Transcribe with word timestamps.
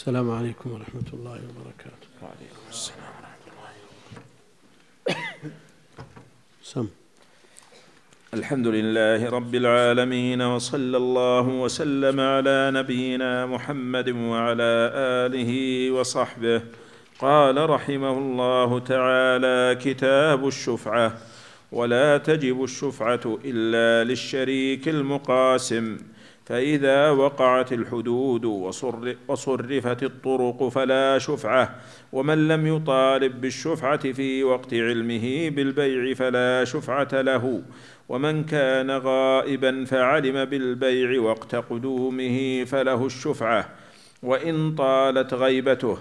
السلام 0.00 0.30
عليكم 0.30 0.72
ورحمة 0.72 1.08
الله 1.12 1.38
وبركاته. 1.48 2.08
وعليكم 2.22 2.64
السلام 2.70 3.12
سم. 6.62 6.88
الحمد 8.34 8.66
لله 8.66 9.30
رب 9.30 9.54
العالمين 9.54 10.42
وصلى 10.42 10.96
الله 10.96 11.46
وسلم 11.48 12.20
على 12.20 12.70
نبينا 12.74 13.46
محمد 13.46 14.08
وعلى 14.08 14.72
آله 15.28 15.52
وصحبه. 15.90 16.62
قال 17.18 17.70
رحمه 17.70 18.18
الله 18.18 18.78
تعالى 18.78 19.78
كتاب 19.84 20.48
الشفعة 20.48 21.18
ولا 21.72 22.18
تجب 22.18 22.64
الشفعة 22.64 23.38
إلا 23.44 24.04
للشريك 24.10 24.88
المقاسم. 24.88 25.98
فإذا 26.46 27.10
وقعت 27.10 27.72
الحدود 27.72 28.44
وصرفت 29.28 30.02
الطرق 30.02 30.68
فلا 30.68 31.18
شفعة 31.18 31.76
ومن 32.12 32.48
لم 32.48 32.76
يطالب 32.76 33.40
بالشفعة 33.40 34.12
في 34.12 34.44
وقت 34.44 34.74
علمه 34.74 35.48
بالبيع 35.50 36.14
فلا 36.14 36.64
شفعة 36.64 37.08
له 37.12 37.62
ومن 38.08 38.44
كان 38.44 38.90
غائبا 38.90 39.84
فعلم 39.84 40.44
بالبيع 40.44 41.20
وقت 41.20 41.54
قدومه 41.54 42.64
فله 42.64 43.06
الشفعة 43.06 43.68
وإن 44.22 44.74
طالت 44.74 45.34
غيبته 45.34 45.98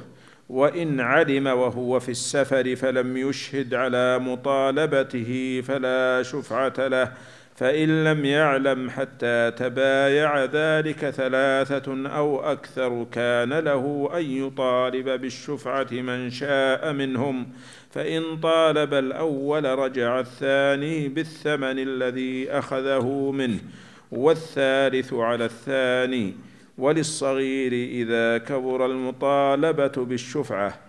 وإن 0.49 0.99
علم 0.99 1.47
وهو 1.47 1.99
في 1.99 2.09
السفر 2.09 2.75
فلم 2.75 3.17
يشهد 3.17 3.73
على 3.73 4.19
مطالبته 4.19 5.61
فلا 5.67 6.23
شفعة 6.23 6.73
له 6.87 7.13
فإن 7.59 8.03
لم 8.03 8.25
يعلم 8.25 8.89
حتى 8.89 9.51
تبايع 9.51 10.45
ذلك 10.45 11.09
ثلاثة 11.09 12.09
أو 12.09 12.39
أكثر 12.39 13.05
كان 13.11 13.53
له 13.53 14.09
أن 14.13 14.25
يطالب 14.25 15.09
بالشفعة 15.09 15.87
من 15.91 16.29
شاء 16.29 16.93
منهم 16.93 17.47
فإن 17.91 18.39
طالب 18.39 18.93
الأول 18.93 19.65
رجع 19.65 20.19
الثاني 20.19 21.07
بالثمن 21.07 21.79
الذي 21.79 22.51
أخذه 22.51 23.31
منه 23.31 23.59
والثالث 24.11 25.13
على 25.13 25.45
الثاني 25.45 26.35
وللصغير 26.77 27.73
إذا 27.73 28.37
كبر 28.37 28.85
المطالبة 28.85 30.05
بالشفعة 30.05 30.79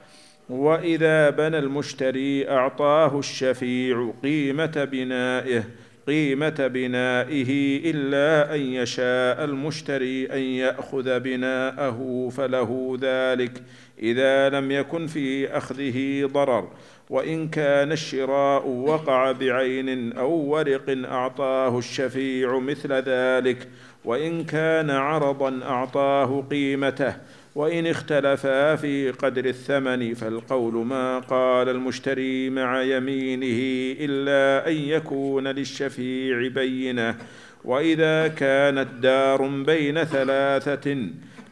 وإذا 0.49 1.31
بنى 1.31 1.59
المشتري 1.59 2.51
أعطاه 2.51 3.19
الشفيع 3.19 4.13
قيمة 4.23 4.89
بنائه 4.93 5.65
قيمة 6.11 6.67
بنائه 6.75 7.81
إلا 7.91 8.55
أن 8.55 8.61
يشاء 8.61 9.45
المشتري 9.45 10.27
أن 10.33 10.39
يأخذ 10.39 11.21
بناءه 11.21 12.29
فله 12.37 12.99
ذلك 13.01 13.63
إذا 14.03 14.49
لم 14.49 14.71
يكن 14.71 15.07
في 15.07 15.57
أخذه 15.57 16.29
ضرر. 16.33 16.69
وإن 17.11 17.49
كان 17.49 17.93
الشراء 17.93 18.69
وقع 18.69 19.33
بعين 19.33 20.13
أو 20.13 20.31
ورق 20.31 20.85
أعطاه 20.89 21.79
الشفيع 21.79 22.59
مثل 22.59 22.93
ذلك 22.93 23.69
وإن 24.05 24.45
كان 24.45 24.91
عرضا 24.91 25.61
أعطاه 25.63 26.45
قيمته. 26.51 27.15
وإن 27.55 27.87
اختلفا 27.87 28.77
في 28.77 29.11
قدر 29.11 29.45
الثمن 29.45 30.15
فالقول 30.15 30.75
ما 30.75 31.19
قال 31.19 31.69
المشتري 31.69 32.51
مع 32.51 32.83
يمينه 32.83 33.97
إلا 34.01 34.69
أن 34.71 34.77
يكون 34.77 35.49
للشفيع 35.49 36.49
بينة. 36.49 37.17
وإذا 37.65 38.29
كانت 38.29 38.89
دار 39.01 39.47
بين 39.47 40.05
ثلاثة 40.05 40.97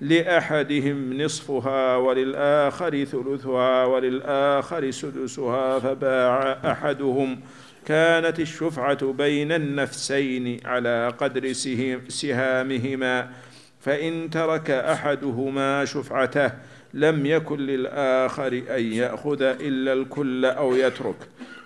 لأحدهم 0.01 1.23
نصفها 1.23 1.97
وللآخر 1.97 3.05
ثلثها 3.05 3.85
وللآخر 3.85 4.91
سدسها 4.91 5.79
فباع 5.79 6.59
أحدهم. 6.65 7.41
كانت 7.87 8.41
الشفعة 8.41 9.13
بين 9.13 9.53
النفسين 9.53 10.61
على 10.64 11.13
قدر 11.19 11.53
سهامهما. 12.08 13.31
فإن 13.80 14.30
ترك 14.30 14.70
أحدهما 14.70 15.84
شفعته 15.84 16.50
لم 16.94 17.27
يكن 17.27 17.58
للآخر 17.58 18.62
أن 18.70 18.92
يأخذ 18.92 19.42
إلا 19.42 19.92
الكل 19.92 20.44
أو 20.44 20.77
يترك. 20.77 21.16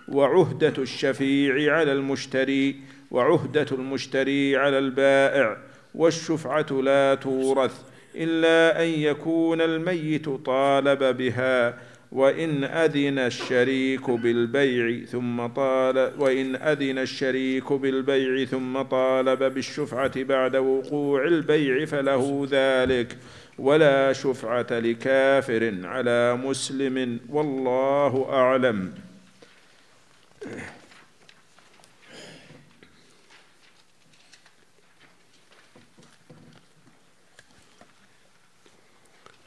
وعهدة 0.09 0.75
الشفيع 0.79 1.77
على 1.77 1.93
المشتري 1.93 2.77
وعهدة 3.11 3.67
المشتري 3.73 4.57
على 4.57 4.79
البائع 4.79 5.57
والشفعة 5.95 6.67
لا 6.83 7.15
تورث 7.15 7.83
إلا 8.15 8.83
أن 8.83 8.89
يكون 8.89 9.61
الميت 9.61 10.29
طالب 10.29 11.17
بها. 11.17 11.79
وإن 12.13 12.65
أذن 12.65 13.19
الشريك 13.19 14.11
بالبيع 14.11 15.05
ثم 15.05 15.47
طال 15.47 16.13
وإن 16.19 16.57
أذن 16.57 16.99
الشريك 16.99 17.73
بالبيع 17.73 18.45
ثم 18.45 18.83
طالب 18.83 19.43
بالشفعة 19.43 20.23
بعد 20.23 20.57
وقوع 20.57 21.25
البيع 21.25 21.85
فله 21.85 22.49
ذلك 22.51 23.17
ولا 23.59 24.13
شفعة 24.13 24.67
لكافر 24.71 25.75
على 25.85 26.37
مسلم 26.37 27.21
والله 27.29 28.27
أعلم. 28.31 28.93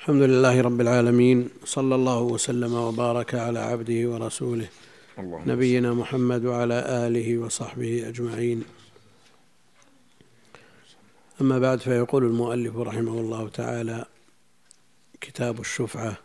الحمد 0.05 0.21
لله 0.21 0.61
رب 0.61 0.81
العالمين 0.81 1.49
صلى 1.66 1.95
الله 1.95 2.19
وسلم 2.21 2.73
وبارك 2.73 3.35
على 3.35 3.59
عبده 3.59 4.09
ورسوله 4.09 4.67
نبينا 5.51 5.93
محمد 5.93 6.45
وعلى 6.45 7.07
آله 7.07 7.38
وصحبه 7.38 8.07
أجمعين. 8.09 8.63
أما 11.41 11.59
بعد 11.59 11.79
فيقول 11.79 12.23
المؤلف 12.23 12.75
رحمه 12.77 13.19
الله 13.23 13.49
تعالى 13.49 14.05
كتاب 15.21 15.59
الشفعة 15.59 16.17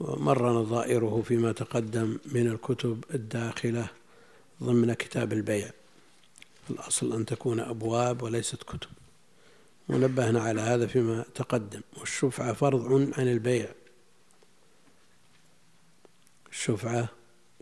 ومر 0.00 0.52
نظائره 0.52 1.22
فيما 1.28 1.52
تقدم 1.52 2.18
من 2.32 2.46
الكتب 2.46 3.04
الداخلة 3.14 3.86
ضمن 4.62 4.92
كتاب 4.92 5.32
البيع. 5.32 5.70
الأصل 6.70 7.12
أن 7.12 7.26
تكون 7.26 7.60
أبواب 7.60 8.22
وليست 8.22 8.62
كتب. 8.62 8.93
ونبهنا 9.88 10.40
على 10.40 10.60
هذا 10.60 10.86
فيما 10.86 11.24
تقدم. 11.34 11.80
والشفعة 11.98 12.52
فرض 12.52 12.92
عن 13.18 13.28
البيع. 13.28 13.68
الشفعة 16.50 17.08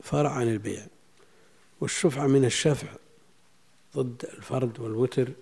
فرع 0.02 0.30
عن 0.30 0.48
البيع. 0.48 0.86
والشفعة 1.80 2.26
من 2.26 2.44
الشفع 2.44 2.88
ضد 3.96 4.24
الفرد 4.24 4.80
والوتر 4.80 5.32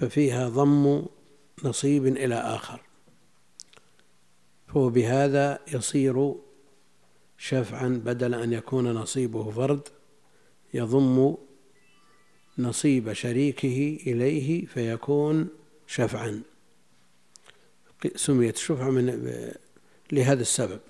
ففيها 0.00 0.48
ضم 0.48 1.06
نصيب 1.64 2.06
إلى 2.06 2.34
آخر. 2.34 2.80
فهو 4.68 4.88
بهذا 4.88 5.58
يصير 5.72 6.34
شفعا 7.38 7.88
بدل 7.88 8.34
أن 8.34 8.52
يكون 8.52 8.92
نصيبه 8.92 9.50
فرد 9.50 9.88
يضم 10.74 11.34
نصيب 12.58 13.12
شريكه 13.12 13.98
إليه 14.06 14.66
فيكون 14.66 15.48
شفعا. 15.86 16.42
سميت 18.16 18.56
شفعة 18.56 18.90
من 18.90 19.06
لهذا 20.12 20.42
السبب. 20.42 20.80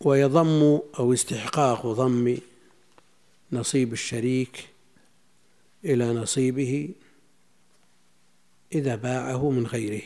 ويضم 0.00 0.80
أو 0.98 1.12
استحقاق 1.12 1.86
ضم 1.86 2.38
نصيب 3.52 3.92
الشريك 3.92 4.68
إلى 5.84 6.12
نصيبه 6.12 6.88
إذا 8.72 8.96
باعه 8.96 9.50
من 9.50 9.66
غيره. 9.66 10.02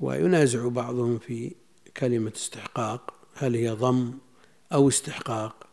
وينازع 0.00 0.68
بعضهم 0.68 1.18
في 1.18 1.52
كلمة 1.96 2.32
استحقاق 2.36 3.14
هل 3.34 3.54
هي 3.54 3.70
ضم 3.70 4.18
أو 4.74 4.88
استحقاق. 4.88 5.66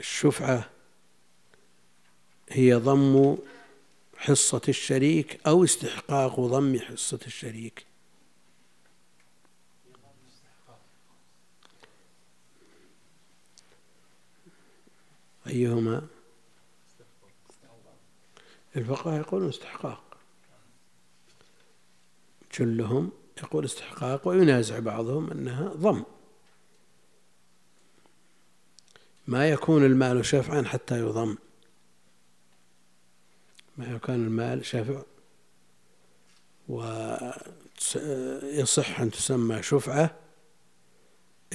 الشفعة 0.00 0.70
هي 2.50 2.74
ضم 2.74 3.36
حصة 4.16 4.62
الشريك 4.68 5.40
أو 5.46 5.64
استحقاق 5.64 6.40
ضم 6.40 6.80
حصة 6.80 7.20
الشريك. 7.26 7.86
أيهما؟ 15.46 16.06
الفقهاء 18.76 19.20
يقولون 19.20 19.48
استحقاق. 19.48 20.13
جلهم 22.58 23.12
يقول 23.38 23.64
استحقاق 23.64 24.28
وينازع 24.28 24.78
بعضهم 24.78 25.30
أنها 25.30 25.68
ضم. 25.68 26.04
ما 29.26 29.48
يكون 29.50 29.84
المال 29.84 30.26
شفعا 30.26 30.62
حتى 30.62 30.98
يضم. 30.98 31.36
ما 33.76 33.94
يكون 33.94 34.14
المال 34.14 34.66
شفع 34.66 35.02
ويصح 36.68 37.00
أن 39.00 39.10
تسمى 39.10 39.62
شفعة 39.62 40.14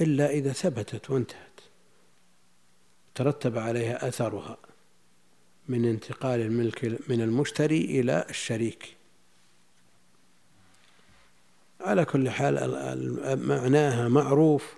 إلا 0.00 0.30
إذا 0.30 0.52
ثبتت 0.52 1.10
وانتهت. 1.10 1.60
ترتب 3.14 3.58
عليها 3.58 4.08
أثرها 4.08 4.56
من 5.68 5.84
انتقال 5.84 6.40
الملك 6.40 7.00
من 7.08 7.20
المشتري 7.20 8.00
إلى 8.00 8.26
الشريك. 8.30 8.99
على 11.90 12.04
كل 12.04 12.30
حال 12.30 12.54
معناها 13.48 14.08
معروف 14.08 14.74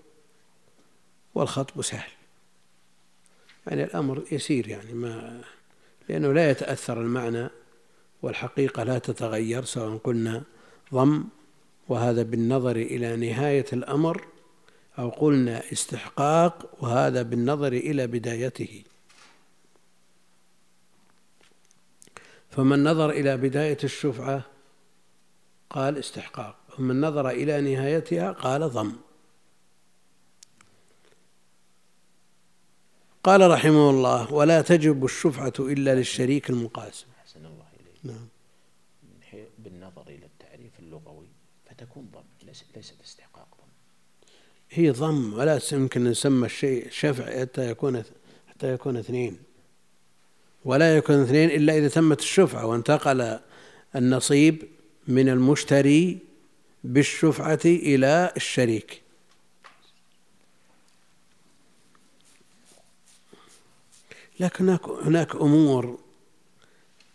والخطب 1.35 1.83
سهل. 1.83 2.11
يعني 3.67 3.85
الأمر 3.85 4.23
يسير 4.33 4.69
يعني 4.69 4.93
ما 4.93 5.41
لأنه 6.09 6.33
لا 6.33 6.51
يتأثر 6.51 7.01
المعنى 7.01 7.49
والحقيقة 8.23 8.83
لا 8.83 8.99
تتغير 8.99 9.65
سواء 9.65 9.97
قلنا 9.97 10.43
ضم 10.95 11.25
وهذا 11.89 12.23
بالنظر 12.23 12.77
إلى 12.77 13.17
نهاية 13.17 13.67
الأمر 13.73 14.25
أو 14.99 15.09
قلنا 15.09 15.73
استحقاق 15.73 16.71
وهذا 16.81 17.23
بالنظر 17.23 17.73
إلى 17.73 18.07
بدايته. 18.07 18.83
فمن 22.51 22.85
نظر 22.85 23.11
إلى 23.11 23.37
بداية 23.37 23.79
الشفعة 23.85 24.43
قال 25.71 25.99
استحقاق. 25.99 26.62
ومن 26.79 27.01
نظر 27.01 27.31
إلى 27.31 27.61
نهايتها 27.61 28.33
قال 28.33 28.69
ضم. 28.71 28.93
قال 33.25 33.51
رحمه 33.51 33.91
الله 33.91 34.33
ولا 34.33 34.63
تجب 34.63 35.05
الشفعة 35.05 35.53
إلا 35.61 35.95
للشريك 35.95 36.51
المقاسم. 36.51 37.07
أحسن 37.21 37.47
الله 37.47 37.67
إليك. 37.81 38.17
نعم. 38.17 38.29
بالنظر 39.59 40.03
إلى 40.09 40.27
التعريف 40.27 40.81
اللغوي 40.81 41.27
فتكون 41.67 42.09
ضم 42.15 42.47
ليست 42.77 43.01
استحقاق 43.05 43.49
ضم. 43.59 43.69
هي 44.71 44.91
ضم 44.91 45.33
ولا 45.33 45.61
يمكن 45.73 46.05
نسمى 46.05 46.47
الشيء 46.47 46.91
شفع 46.91 47.41
حتى 47.41 47.71
يكون 47.71 48.03
حتى 48.49 48.73
يكون 48.73 48.97
اثنين. 48.97 49.39
ولا 50.65 50.97
يكون 50.97 51.23
اثنين 51.23 51.51
إلا 51.51 51.79
إذا 51.79 51.89
تمت 51.89 52.21
الشفعة 52.21 52.67
وانتقل 52.67 53.39
النصيب 53.97 54.69
من 55.09 55.29
المشتري 55.29 56.19
بالشفعة 56.85 57.61
إلى 57.65 58.33
الشريك. 58.37 59.03
لكن 64.41 64.79
هناك 64.85 65.35
أمور 65.35 65.99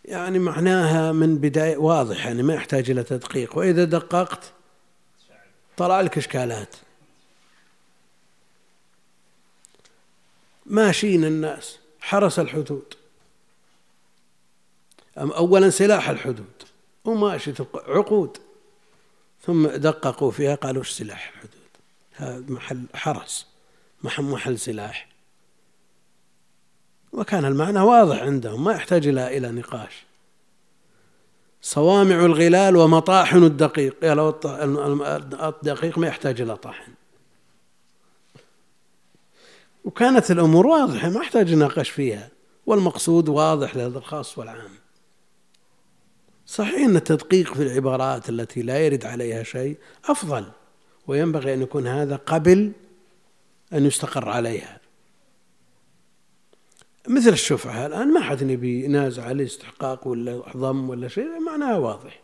يعني 0.04 0.38
معناها 0.38 1.12
من 1.12 1.38
بداية 1.38 1.76
واضح 1.76 2.26
يعني 2.26 2.42
ما 2.42 2.54
يحتاج 2.54 2.90
إلى 2.90 3.02
تدقيق. 3.02 3.58
وإذا 3.58 3.84
دققت 3.84 4.52
طلع 5.76 6.00
لك 6.00 6.18
إشكالات. 6.18 6.76
ماشيين 10.66 11.24
الناس 11.24 11.78
حرس 12.00 12.38
الحدود. 12.38 12.94
اولا 15.18 15.70
سلاح 15.70 16.08
الحدود. 16.08 16.62
وماشي 17.04 17.52
عقود. 17.74 18.38
ثم 19.42 19.66
دققوا 19.66 20.30
فيها 20.30 20.54
قالوا 20.54 20.82
إيش 20.82 20.90
سلاح؟ 20.90 21.32
الحدود 21.34 21.50
هذا 22.12 22.52
محل 22.52 22.84
حرس 22.94 23.46
محل 24.02 24.58
سلاح. 24.58 25.08
وكان 27.12 27.44
المعنى 27.44 27.80
واضح 27.80 28.22
عندهم 28.22 28.64
ما 28.64 28.72
يحتاج 28.72 29.06
إلى 29.06 29.36
إلى 29.36 29.50
نقاش. 29.50 30.04
صوامع 31.62 32.24
الغلال 32.24 32.76
ومطاحن 32.76 33.44
الدقيق. 33.44 33.96
الدقيق 35.42 35.98
ما 35.98 36.06
يحتاج 36.06 36.40
إلى 36.40 36.56
طحن. 36.56 36.92
وكانت 39.84 40.30
الأمور 40.30 40.66
واضحة 40.66 41.08
ما 41.08 41.20
يحتاج 41.20 41.54
نقاش 41.54 41.90
فيها. 41.90 42.28
والمقصود 42.66 43.28
واضح 43.28 43.76
لهذا 43.76 43.98
الخاص 43.98 44.38
والعام. 44.38 44.70
صحيح 46.48 46.74
أن 46.74 46.96
التدقيق 46.96 47.54
في 47.54 47.62
العبارات 47.62 48.28
التي 48.28 48.62
لا 48.62 48.78
يرد 48.78 49.06
عليها 49.06 49.42
شيء 49.42 49.76
أفضل 50.04 50.46
وينبغي 51.06 51.54
أن 51.54 51.62
يكون 51.62 51.86
هذا 51.86 52.16
قبل 52.16 52.72
أن 53.72 53.86
يستقر 53.86 54.28
عليها. 54.28 54.80
مثل 57.08 57.28
الشفعة 57.28 57.86
الآن 57.86 58.12
ما 58.12 58.20
حد 58.20 58.42
يبي 58.42 58.84
ينازع 58.84 59.24
عليه 59.24 59.46
استحقاق 59.46 60.08
ولا 60.08 60.42
ضم 60.56 60.90
ولا 60.90 61.08
شيء 61.08 61.40
معناها 61.46 61.76
واضح. 61.76 62.20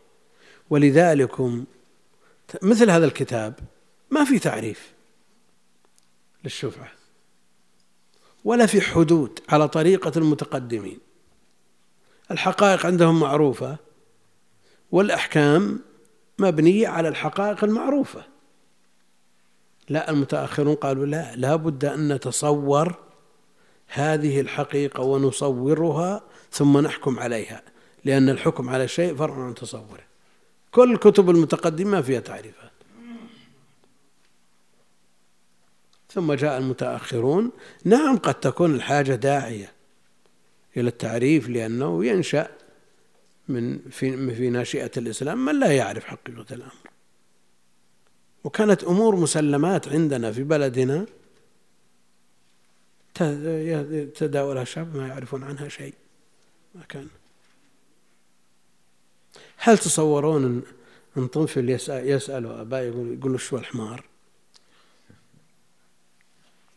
ولذلك 0.69 1.41
مثل 2.61 2.89
هذا 2.89 3.05
الكتاب 3.05 3.59
ما 4.09 4.23
في 4.23 4.39
تعريف 4.39 4.93
للشفعة 6.43 6.91
ولا 8.43 8.65
في 8.65 8.81
حدود 8.81 9.39
على 9.49 9.67
طريقة 9.67 10.11
المتقدمين. 10.17 10.99
الحقائق 12.31 12.85
عندهم 12.85 13.19
معروفة 13.19 13.84
والأحكام 14.91 15.79
مبنية 16.39 16.87
على 16.87 17.07
الحقائق 17.07 17.63
المعروفة. 17.63 18.25
لا 19.89 20.09
المتأخرون 20.09 20.75
قالوا 20.75 21.05
لا 21.05 21.35
لا 21.35 21.55
بد 21.55 21.85
أن 21.85 22.13
نتصور 22.13 22.95
هذه 23.87 24.41
الحقيقة 24.41 25.03
ونصورها 25.03 26.23
ثم 26.51 26.77
نحكم 26.77 27.19
عليها 27.19 27.61
لأن 28.05 28.29
الحكم 28.29 28.69
على 28.69 28.87
شيء 28.87 29.15
فرع 29.15 29.45
عن 29.45 29.55
تصوره. 29.55 30.03
كل 30.71 30.93
الكتب 30.93 31.29
المتقدمة 31.29 32.01
فيها 32.01 32.19
تعريفات. 32.19 32.71
ثم 36.15 36.33
جاء 36.33 36.57
المتأخرون 36.57 37.51
نعم 37.83 38.17
قد 38.17 38.33
تكون 38.33 38.75
الحاجة 38.75 39.15
داعية 39.15 39.71
إلى 40.77 40.87
التعريف 40.87 41.49
لأنه 41.49 42.05
ينشأ 42.05 42.47
من 43.47 43.79
في 43.91 44.35
في 44.35 44.49
ناشئة 44.49 44.91
الإسلام 44.97 45.45
من 45.45 45.59
لا 45.59 45.71
يعرف 45.71 46.05
حقيقة 46.05 46.45
الأمر 46.51 46.89
وكانت 48.43 48.83
أمور 48.83 49.15
مسلمات 49.15 49.87
عندنا 49.87 50.31
في 50.31 50.43
بلدنا 50.43 51.05
تداولها 54.15 54.61
الشعب 54.61 54.95
ما 54.95 55.07
يعرفون 55.07 55.43
عنها 55.43 55.69
شيء. 55.69 55.93
ما 56.75 56.83
كان. 56.89 57.07
هل 59.57 59.77
تصورون 59.77 60.63
ان 61.17 61.27
طفل 61.27 61.69
يسأل, 61.69 62.09
يسأل 62.09 62.45
أباه 62.45 62.79
يقول, 62.79 63.13
يقول 63.13 63.39
شو 63.39 63.57
الحمار؟ 63.57 64.03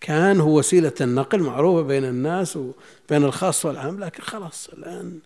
كان 0.00 0.40
هو 0.40 0.58
وسيلة 0.58 0.92
النقل 1.00 1.42
معروفة 1.42 1.82
بين 1.82 2.04
الناس 2.04 2.56
وبين 2.56 3.25
الخاص 3.25 3.66
والعام 3.66 4.00
لكن 4.00 4.22
خلاص 4.22 4.68
الآن 4.68 5.20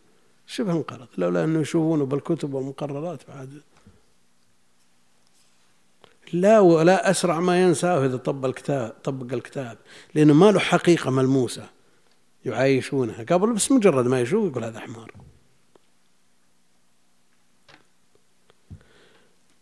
شبه 0.52 0.72
انقرض 0.72 1.08
لولا 1.18 1.44
أنه 1.44 1.60
يشوفونه 1.60 2.06
بالكتب 2.06 2.54
والمقررات 2.54 3.20
بعد. 3.28 3.62
لا 6.32 6.60
ولا 6.60 7.10
أسرع 7.10 7.40
ما 7.40 7.62
ينساه 7.62 8.06
إذا 8.06 8.16
طبق 8.16 8.48
الكتاب 8.48 8.90
طبق 9.04 9.32
الكتاب 9.32 9.78
لأنه 10.14 10.34
ما 10.34 10.50
له 10.50 10.58
حقيقة 10.58 11.10
ملموسة 11.10 11.68
يعايشونها. 12.44 13.22
قبل 13.22 13.52
بس 13.52 13.72
مجرد 13.72 14.06
ما 14.06 14.20
يشوف 14.20 14.50
يقول 14.50 14.64
هذا 14.64 14.80
حمار. 14.80 15.12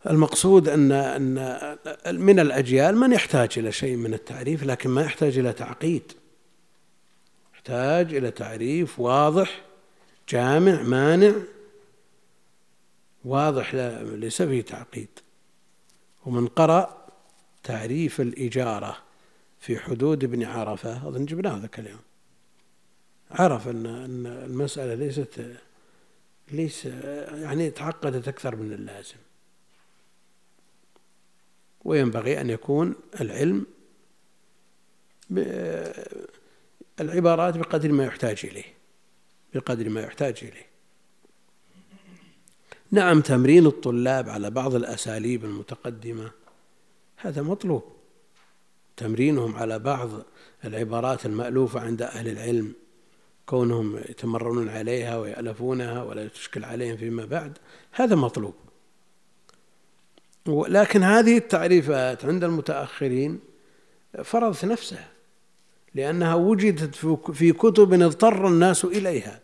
المقصود 0.06 0.68
أن 0.68 0.92
أن 0.92 2.20
من 2.20 2.40
الأجيال 2.40 2.96
من 2.96 3.12
يحتاج 3.12 3.50
إلى 3.56 3.72
شيء 3.72 3.96
من 3.96 4.14
التعريف 4.14 4.64
لكن 4.64 4.90
ما 4.90 5.02
يحتاج 5.02 5.38
إلى 5.38 5.52
تعقيد. 5.52 6.12
يحتاج 7.54 8.14
إلى 8.14 8.30
تعريف 8.30 9.00
واضح 9.00 9.69
جامع 10.30 10.82
مانع. 10.82 11.32
واضح 13.24 13.74
ليس 13.74 14.42
فيه 14.42 14.62
تعقيد. 14.62 15.08
ومن 16.26 16.46
قرأ 16.46 17.06
تعريف 17.62 18.20
الإجارة 18.20 18.96
في 19.60 19.78
حدود 19.78 20.24
ابن 20.24 20.44
عرفة 20.44 21.08
أظن 21.08 21.24
جبناه 21.24 21.58
ذاك 21.58 21.78
اليوم. 21.78 22.00
عرف 23.30 23.68
أن 23.68 23.86
أن 23.86 24.26
المسألة 24.26 24.94
ليست 24.94 25.56
ليس 26.52 26.84
يعني 26.84 27.70
تعقدت 27.70 28.28
أكثر 28.28 28.56
من 28.56 28.72
اللازم. 28.72 29.16
وينبغي 31.84 32.40
أن 32.40 32.50
يكون 32.50 32.94
العلم 33.20 33.66
العبارات 37.00 37.56
بقدر 37.56 37.92
ما 37.92 38.04
يحتاج 38.04 38.40
إليه. 38.44 38.79
بقدر 39.54 39.88
ما 39.88 40.00
يحتاج 40.00 40.38
إليه. 40.42 40.70
نعم 42.90 43.20
تمرين 43.20 43.66
الطلاب 43.66 44.28
على 44.28 44.50
بعض 44.50 44.74
الأساليب 44.74 45.44
المتقدمة 45.44 46.30
هذا 47.16 47.42
مطلوب. 47.42 47.82
تمرينهم 48.96 49.56
على 49.56 49.78
بعض 49.78 50.10
العبارات 50.64 51.26
المألوفة 51.26 51.80
عند 51.80 52.02
أهل 52.02 52.28
العلم 52.28 52.72
كونهم 53.46 53.96
يتمرنون 53.96 54.68
عليها 54.68 55.18
ويألفونها 55.18 56.02
ولا 56.02 56.28
تشكل 56.28 56.64
عليهم 56.64 56.96
فيما 56.96 57.24
بعد 57.24 57.58
هذا 57.92 58.16
مطلوب. 58.16 58.54
لكن 60.46 61.02
هذه 61.02 61.36
التعريفات 61.36 62.24
عند 62.24 62.44
المتأخرين 62.44 63.40
فرضت 64.24 64.64
نفسها. 64.64 65.08
لأنها 65.94 66.34
وجدت 66.34 66.94
في 67.32 67.52
كتب 67.52 67.92
اضطر 67.92 68.48
الناس 68.48 68.84
إليها. 68.84 69.40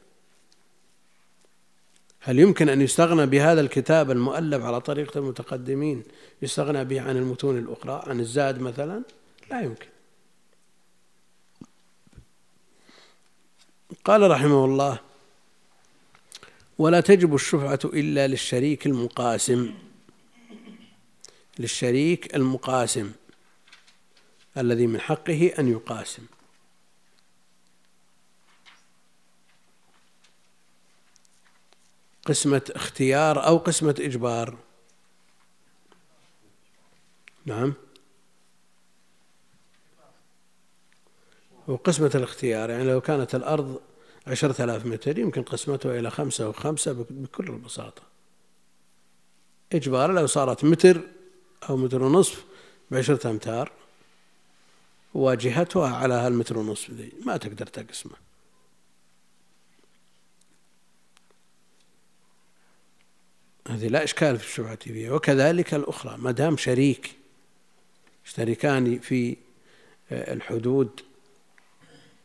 هل 2.21 2.39
يمكن 2.39 2.69
أن 2.69 2.83
يستغنى 2.83 3.27
بهذا 3.27 3.61
الكتاب 3.61 4.11
المؤلف 4.11 4.65
على 4.65 4.81
طريقة 4.81 5.19
المتقدمين 5.19 6.03
يستغنى 6.43 6.85
به 6.85 7.01
عن 7.01 7.17
المتون 7.17 7.59
الأخرى 7.59 8.03
عن 8.07 8.21
الزاد 8.21 8.61
مثلا؟ 8.61 9.03
لا 9.51 9.61
يمكن. 9.61 9.87
قال 14.05 14.31
رحمه 14.31 14.65
الله 14.65 15.01
ولا 16.79 17.01
تجب 17.01 17.35
الشفعة 17.35 17.79
إلا 17.85 18.27
للشريك 18.27 18.87
المقاسم. 18.87 19.75
للشريك 21.59 22.35
المقاسم 22.37 23.13
الذي 24.59 24.87
من 24.87 25.01
حقه 25.01 25.53
أن 25.59 25.69
يقاسم. 25.69 26.23
قسمة 32.27 32.63
اختيار 32.71 33.47
أو 33.47 33.57
قسمة 33.57 33.95
إجبار. 34.01 34.57
نعم. 37.47 37.75
وقسمة 41.69 42.11
الاختيار 42.15 42.71
يعني 42.71 42.85
لو 42.85 43.01
كانت 43.01 43.35
الأرض 43.35 43.81
عشرة 44.27 44.65
آلاف 44.65 44.87
متر 44.87 45.19
يمكن 45.19 45.43
قسمتها 45.43 45.99
إلى 45.99 46.11
خمسة 46.11 46.49
وخمسة 46.49 46.93
بكل 47.11 47.47
البساطة 47.47 48.03
إجبار 49.73 50.13
لو 50.13 50.27
صارت 50.27 50.65
متر 50.65 51.01
أو 51.71 51.77
متر 51.77 52.03
ونصف 52.03 52.45
بعشرة 52.91 53.31
أمتار 53.31 53.73
واجهتها 55.15 55.97
على 55.97 56.15
هالمتر 56.15 56.59
ونصف 56.59 56.91
ذي 56.91 57.13
ما 57.25 57.37
تقدر 57.37 57.67
تقسمه. 57.67 58.26
هذه 63.69 63.89
لا 63.89 64.05
إشكال 64.05 64.39
في 64.39 64.45
الشبهة 64.45 64.77
فيها. 64.77 65.13
وكذلك 65.13 65.75
الأخرى 65.75 66.17
ما 66.17 66.31
دام 66.31 66.57
شريك 66.57 67.17
يشتركان 68.27 68.99
في 68.99 69.37
الحدود 70.13 71.01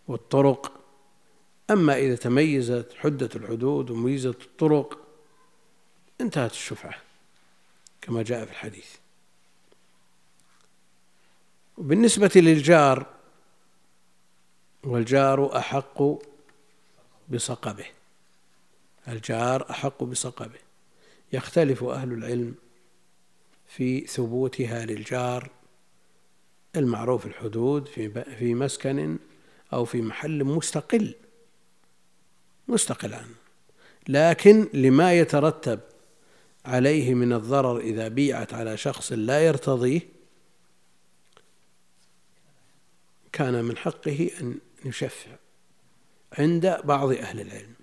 والطرق 0.08 0.72
أما 1.70 1.98
إذا 1.98 2.16
تميزت 2.16 2.94
حدة 2.98 3.30
الحدود 3.36 3.92
وميزة 3.92 4.30
الطرق 4.30 5.08
انتهت 6.22 6.52
الشفعة 6.52 6.96
كما 8.02 8.24
جاء 8.24 8.46
في 8.46 8.52
الحديث. 8.52 8.90
وبالنسبة 11.78 12.32
للجار 12.36 13.06
والجار 14.84 15.58
أحق 15.58 16.04
بصقبه. 17.30 17.86
الجار 19.08 19.70
أحق 19.70 20.04
بصقبه. 20.04 20.71
يختلف 21.34 21.84
أهل 21.84 22.14
العلم 22.14 22.56
في 23.68 24.08
ثبوتها 24.08 24.86
للجار 24.86 25.50
المعروف 26.76 27.26
الحدود 27.26 27.88
في 27.88 28.24
في 28.24 28.56
مسكن 28.56 29.18
أو 29.74 29.86
في 29.86 30.02
محل 30.02 30.44
مستقل 30.44 31.16
مستقل 32.68 33.14
عنه 33.14 33.36
لكن 34.08 34.68
لما 34.74 35.14
يترتب 35.14 35.80
عليه 36.66 37.14
من 37.14 37.34
الضرر 37.34 37.80
إذا 37.80 38.08
بيعت 38.08 38.54
على 38.54 38.78
شخص 38.78 39.12
لا 39.12 39.46
يرتضيه 39.46 40.02
كان 43.32 43.66
من 43.66 43.78
حقه 43.78 44.32
أن 44.42 44.60
يشفع 44.86 45.32
عند 46.38 46.78
بعض 46.84 47.12
أهل 47.12 47.42
العلم 47.42 47.74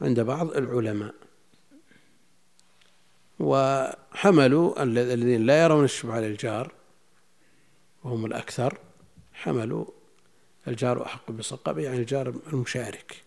عند 0.00 0.20
بعض 0.20 0.56
العلماء. 0.56 1.14
وحملوا 3.40 4.82
الذين 4.82 5.46
لا 5.46 5.62
يرون 5.62 5.84
الشبهة 5.84 6.20
للجار 6.20 6.72
وهم 8.04 8.26
الأكثر 8.26 8.78
حملوا 9.34 9.86
الجار 10.68 11.06
أحق 11.06 11.30
بصقبه 11.30 11.82
يعني 11.82 11.96
الجار 11.96 12.28
المشارك. 12.28 13.22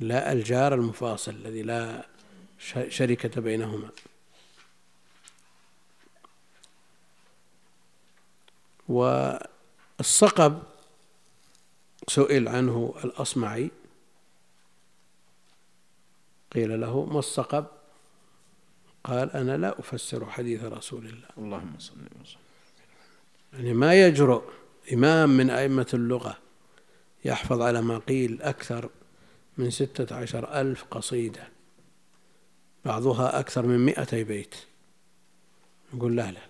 لا 0.00 0.32
الجار 0.32 0.74
المفاصل 0.74 1.30
الذي 1.30 1.62
لا 1.62 2.06
شركة 2.88 3.40
بينهما. 3.40 3.90
والصقب 8.88 10.62
سئل 12.08 12.48
عنه 12.48 12.94
الأصمعي 13.04 13.70
قيل 16.52 16.80
له 16.80 17.04
ما 17.04 17.18
الصقب 17.18 17.66
قال 19.04 19.30
أنا 19.32 19.56
لا 19.56 19.80
أفسر 19.80 20.26
حديث 20.26 20.64
رسول 20.64 21.06
الله. 21.06 21.28
اللهم 21.38 21.74
صل 21.78 21.94
وسلم. 21.94 22.40
يعني 23.52 23.74
ما 23.74 23.94
يجرؤ 23.94 24.42
إمام 24.92 25.30
من 25.30 25.50
أئمة 25.50 25.86
اللغة 25.94 26.38
يحفظ 27.24 27.60
على 27.62 27.82
ما 27.82 27.98
قيل 27.98 28.42
أكثر 28.42 28.90
من 29.58 29.70
ستة 29.70 30.16
عشر 30.16 30.60
ألف 30.60 30.84
قصيدة 30.90 31.48
بعضها 32.84 33.38
أكثر 33.40 33.66
من 33.66 33.78
مئتي 33.78 34.24
بيت. 34.24 34.54
نقول 35.94 36.16
لا 36.16 36.32
لا. 36.32 36.40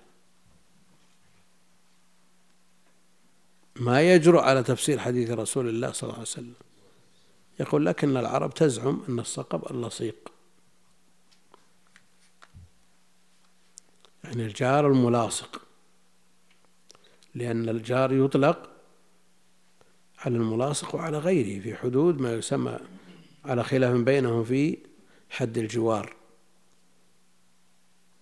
ما 3.76 4.02
يجرؤ 4.02 4.40
على 4.40 4.62
تفسير 4.62 4.98
حديث 4.98 5.30
رسول 5.30 5.68
الله 5.68 5.92
صلى 5.92 6.02
الله 6.02 6.14
عليه 6.14 6.28
وسلم. 6.28 6.54
يقول 7.60 7.86
لكن 7.86 8.16
العرب 8.16 8.54
تزعم 8.54 9.02
أن 9.08 9.18
الصقب 9.18 9.70
اللصيق. 9.70 10.32
يعني 14.24 14.46
الجار 14.46 14.86
الملاصق. 14.86 15.62
لأن 17.34 17.68
الجار 17.68 18.12
يطلق 18.12 18.70
على 20.18 20.36
الملاصق 20.36 20.94
وعلى 20.94 21.18
غيره 21.18 21.62
في 21.62 21.76
حدود 21.76 22.20
ما 22.20 22.32
يسمى 22.32 22.78
على 23.44 23.64
خلاف 23.64 23.96
بينهم 23.96 24.44
في 24.44 24.78
حد 25.30 25.58
الجوار 25.58 26.16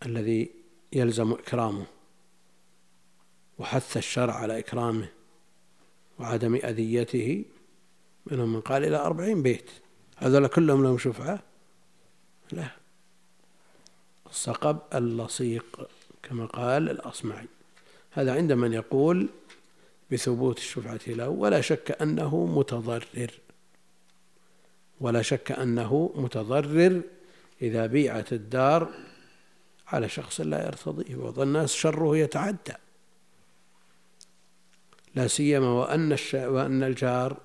الذي 0.07 0.51
يلزم 0.93 1.33
إكرامه 1.33 1.87
وحث 3.59 3.97
الشرع 3.97 4.35
على 4.35 4.59
إكرامه 4.59 5.09
وعدم 6.19 6.55
أذيته 6.55 7.45
منهم 8.27 8.53
من 8.53 8.61
قال 8.61 8.85
إلى 8.85 8.97
أربعين 8.97 9.43
بيت. 9.43 9.71
هذول 10.17 10.47
كلهم 10.47 10.83
لهم 10.83 10.99
شفعة؟ 10.99 11.43
لا. 12.53 12.82
الصقب 14.33 14.79
اللصيق 14.95 15.89
كما 16.23 16.47
قال 16.47 16.91
الأصمعي. 16.91 17.47
هذا 18.11 18.35
عند 18.35 18.53
من 18.53 18.73
يقول 18.73 19.29
بثبوت 20.13 20.59
الشفعة 20.59 21.01
له 21.07 21.29
ولا 21.29 21.61
شك 21.61 22.03
أنه 22.03 22.47
متضرر. 22.47 23.31
ولا 25.01 25.23
شك 25.23 25.53
أنه 25.53 26.13
متضرر 26.15 27.03
إذا 27.63 27.87
بيعت 27.87 28.33
الدار 28.33 28.89
على 29.89 30.09
شخص 30.09 30.41
لا 30.41 30.67
يرتضيه 30.67 31.17
وظن 31.17 31.43
الناس 31.43 31.75
شره 31.75 32.17
يتعدى. 32.17 32.75
لا 35.15 35.27
سيما 35.27 35.69
وأن 35.69 36.17
وأن 36.35 36.83
الجار 36.83 37.37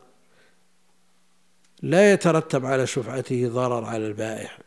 لا 1.81 2.13
يترتب 2.13 2.65
على 2.65 2.87
شفعته 2.87 3.47
ضرر 3.47 3.85
على 3.85 4.07
البائع. 4.07 4.66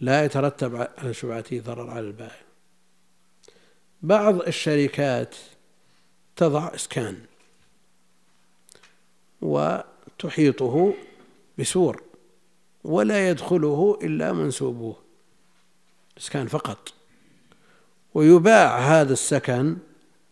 لا 0.00 0.24
يترتب 0.24 0.88
على 0.98 1.14
شفعته 1.14 1.60
ضرر 1.60 1.90
على 1.90 2.06
البائع 2.06 2.40
بعض 4.02 4.40
الشركات 4.40 5.34
تضع 6.36 6.74
إسكان 6.74 7.18
وتحيطه 9.42 10.94
بسور 11.58 12.02
ولا 12.84 13.28
يدخله 13.30 13.98
إلا 14.02 14.32
منسوبوه 14.32 14.96
إسكان 16.18 16.46
فقط. 16.46 16.94
ويباع 18.14 18.78
هذا 18.78 19.12
السكن 19.12 19.76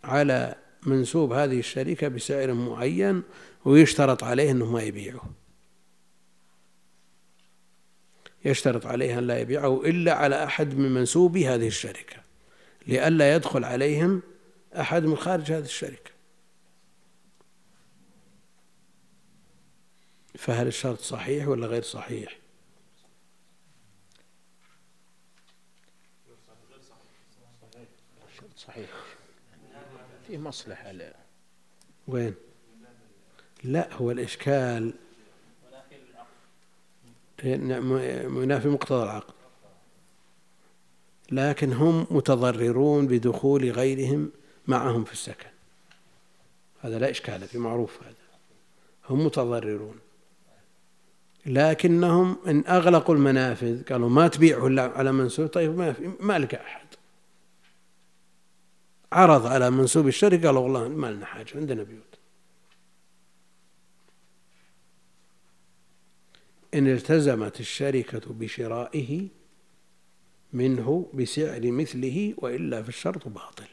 على 0.05 0.55
منسوب 0.87 1.33
هذه 1.33 1.59
الشركة 1.59 2.09
بسعر 2.09 2.53
معين 2.53 3.23
ويشترط 3.65 4.25
عليه 4.25 4.51
إنه 4.51 4.73
ما 4.73 4.83
يبيعه. 4.83 5.31
يشترط 8.45 8.87
عليه 8.87 9.19
أن 9.19 9.27
لا 9.27 9.39
يبيعه 9.39 9.85
إلا 9.85 10.15
على 10.15 10.45
أحد 10.45 10.75
من 10.75 10.95
منسوبي 10.95 11.49
هذه 11.49 11.67
الشركة 11.67 12.17
لئلا 12.87 13.35
يدخل 13.35 13.65
عليهم 13.65 14.23
أحد 14.81 15.05
من 15.05 15.17
خارج 15.17 15.53
هذه 15.53 15.65
الشركة. 15.65 16.11
فهل 20.35 20.67
الشرط 20.67 21.01
صحيح 21.01 21.49
ولا 21.49 21.67
غير 21.67 21.83
صحيح 21.83 22.39
صحيح؟ 28.57 28.89
في 30.27 30.39
مصلحة 30.39 30.93
لا. 30.93 31.15
وين؟ 32.09 32.35
لا 33.65 33.95
هو 33.95 34.11
الإشكال 34.11 34.95
منافي 37.45 38.69
مقتضى 38.69 39.03
العقد 39.03 39.35
لكن 41.31 41.73
هم 41.73 42.07
متضررون 42.11 43.07
بدخول 43.07 43.71
غيرهم 43.71 44.31
معهم 44.67 45.05
في 45.05 45.13
السكن. 45.13 45.49
هذا 46.81 46.99
لا 46.99 47.11
إشكال 47.11 47.41
في 47.41 47.59
معروف 47.59 48.03
هذا. 48.03 48.15
هم 49.11 49.27
متضررون. 49.27 49.97
لكنهم 51.47 52.37
إن 52.47 52.65
أغلقوا 52.69 53.15
المنافذ 53.15 53.85
قالوا 53.85 54.09
ما 54.09 54.29
تبيعه 54.29 54.81
على 54.99 55.13
منسوب. 55.13 55.47
طيب 55.47 55.79
ما 55.79 55.93
في 55.93 56.11
ما 56.21 56.39
لك 56.39 56.55
أحد. 56.55 56.87
عرض 59.13 59.47
على 59.47 59.71
منسوب 59.71 60.09
الشركة 60.09 60.47
قالوا 60.47 60.61
والله 60.61 60.89
ما 60.89 61.11
لنا 61.11 61.27
حاجة 61.27 61.49
عندنا 61.55 61.83
بيوت. 61.83 62.08
إن 66.75 66.87
التزمت 66.87 67.61
الشركة 67.61 68.33
بشرائه 68.35 69.29
منه 70.53 71.11
بسعر 71.15 71.71
مثله 71.71 72.35
وإلا 72.39 72.83
فالشرط 72.83 73.29
باطل 73.29 73.67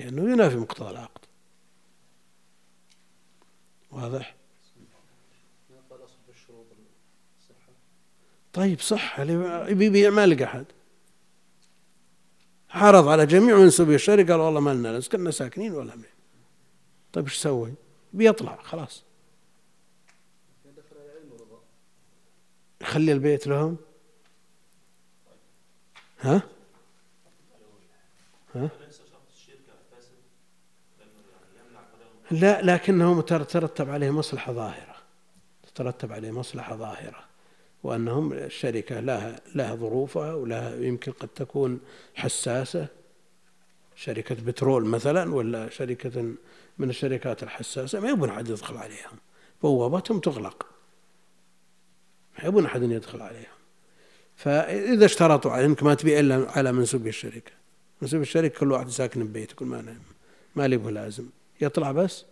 لأنه 0.00 0.32
ينافي 0.32 0.56
مقتضى 0.56 0.90
العقد. 0.90 1.20
واضح؟ 3.90 4.34
طيب 8.52 8.80
صح 8.80 9.20
يبيع 9.20 10.10
ما 10.10 10.26
لقى 10.26 10.44
أحد. 10.44 10.66
عرض 12.70 13.08
على 13.08 13.26
جميع 13.26 13.56
منسوبي 13.56 13.94
الشركة 13.94 14.32
قال 14.32 14.40
والله 14.40 14.60
ما 14.60 14.74
لنا 14.74 15.00
كنا 15.00 15.30
ساكنين 15.30 15.72
ولا 15.72 15.96
مين 15.96 16.04
طيب 17.12 17.24
إيش 17.24 17.34
سوي؟ 17.34 17.74
بيطلع 18.12 18.56
خلاص. 18.62 19.04
خلي 22.92 23.12
البيت 23.12 23.46
لهم؟ 23.46 23.76
ها؟ 26.20 26.42
ها؟ 28.54 28.70
لا 32.30 32.62
لكنه 32.62 33.22
ترتب 33.22 33.90
عليه 33.90 34.10
مصلحة 34.10 34.52
ظاهرة. 34.52 34.96
تترتب 35.62 36.12
عليه 36.12 36.30
مصلحة 36.30 36.76
ظاهرة. 36.76 37.24
وأنهم 37.82 38.32
الشركة 38.32 39.00
لها 39.00 39.40
لها 39.54 39.74
ظروفها 39.74 40.34
ولها 40.34 40.74
يمكن 40.74 41.12
قد 41.12 41.28
تكون 41.28 41.80
حساسة. 42.14 42.86
شركة 43.96 44.34
بترول 44.34 44.84
مثلا 44.84 45.34
ولا 45.34 45.68
شركة 45.68 46.34
من 46.78 46.90
الشركات 46.90 47.42
الحساسة 47.42 48.00
ما 48.00 48.08
يبون 48.08 48.28
أحد 48.28 48.48
يدخل 48.48 48.76
عليهم. 48.76 49.18
بوابتهم 49.62 50.20
تغلق. 50.20 50.71
يبون 52.44 52.64
أحد 52.64 52.82
يدخل 52.82 53.22
عليهم 53.22 53.52
فإذا 54.36 55.04
اشترطوا 55.04 55.50
على 55.50 55.64
أنك 55.64 55.82
ما 55.82 55.94
تبيع 55.94 56.20
إلا 56.20 56.50
على 56.50 56.72
منسوب 56.72 57.06
الشركة. 57.06 57.52
منسوب 58.02 58.20
الشركة 58.20 58.58
كل 58.58 58.72
واحد 58.72 58.88
ساكن 58.88 59.24
ببيته 59.24 59.54
كل 59.54 59.66
ما 59.66 59.96
ما 60.56 60.68
لي 60.68 60.76
لازم. 60.76 61.26
يطلع 61.60 61.92
بس. 61.92 62.24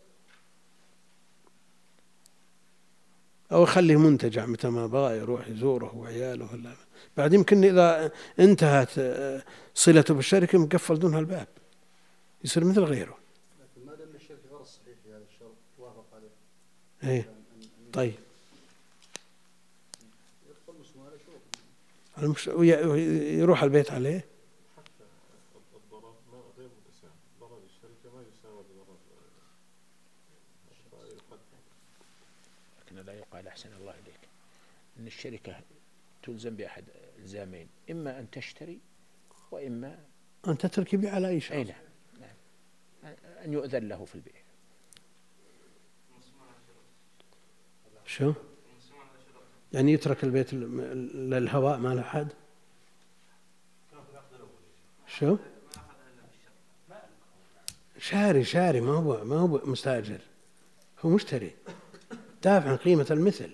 أو 3.52 3.62
يخليه 3.62 3.96
منتجع 3.96 4.46
متى 4.46 4.68
ما 4.68 4.86
بغى 4.86 5.16
يروح 5.18 5.48
يزوره 5.48 5.96
وعياله 5.96 6.52
ولا 6.52 6.72
بعد 7.16 7.34
يمكن 7.34 7.64
إذا 7.64 8.12
انتهت 8.40 8.98
آه، 8.98 9.42
صلته 9.74 10.14
بالشركة 10.14 10.58
مقفل 10.58 10.98
دونها 10.98 11.18
الباب 11.18 11.48
يصير 12.44 12.64
مثل 12.64 12.80
غيره. 12.80 13.18
لكن 13.60 13.86
ما 13.86 13.94
دام 13.94 14.08
الشركة 14.14 14.40
غير 14.50 14.64
صحيح 14.64 14.96
في 15.04 15.10
هذا 15.10 15.24
الشرط 15.34 15.54
توافق 15.76 16.06
عليه. 16.14 17.12
إيه. 17.14 17.30
طيب. 17.92 18.14
يروح 22.22 23.62
البيت 23.62 23.90
عليه 23.90 24.26
لكن 32.80 32.96
لا 32.96 33.12
يقال 33.12 33.48
أحسن 33.48 33.72
الله 33.72 33.92
إليك 33.92 34.28
أن 34.98 35.06
الشركة 35.06 35.60
تلزم 36.22 36.56
بأحد 36.56 36.84
الزامين 37.18 37.68
إما 37.90 38.18
أن 38.18 38.30
تشتري 38.30 38.80
وإما 39.50 40.04
أن 40.48 40.58
تترك 40.58 40.94
يبيع 40.94 41.14
على 41.14 41.28
أي 41.28 41.40
شخص 41.40 41.52
أي 41.52 41.64
نعم. 41.64 41.82
نعم 42.20 43.14
أن 43.44 43.52
يؤذن 43.52 43.88
له 43.88 44.04
في 44.04 44.14
البيع 44.14 44.34
شو؟ 48.06 48.32
يعني 49.72 49.92
يترك 49.92 50.24
البيت 50.24 50.54
للهواء 50.54 51.78
ما 51.78 51.94
له 51.94 52.02
حد. 52.02 52.28
شو؟ 55.06 55.36
شاري 57.98 58.44
شاري 58.44 58.80
ما 58.80 58.92
هو 58.92 59.24
ما 59.24 59.36
هو 59.36 59.60
مستأجر. 59.64 60.20
هو 61.04 61.10
مشتري. 61.10 61.50
دافع 62.42 62.70
عن 62.70 62.76
قيمة 62.76 63.06
المثل. 63.10 63.50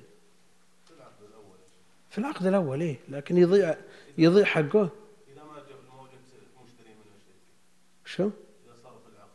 في 2.11 2.19
العقد 2.19 2.47
الأول 2.47 2.81
إيه. 2.81 2.97
لكن 3.09 3.37
يضيع 3.37 3.77
يضيع 4.19 4.45
حقه. 4.45 4.89
إذا 5.33 5.45
ما 5.45 5.55
جاب 5.55 5.79
مشتري 6.65 6.89
من 6.89 7.05
شو؟ 8.05 8.31
في 8.31 8.83
العقد 8.83 9.31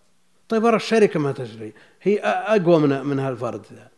طيب 0.50 0.64
ورا 0.64 0.76
الشركة 0.76 1.20
ما 1.20 1.32
تشتري. 1.32 1.74
هي 2.02 2.20
أقوى 2.20 2.80
من 2.80 3.06
من 3.06 3.20
هالفرد 3.20 3.66
ذا. 3.74 3.92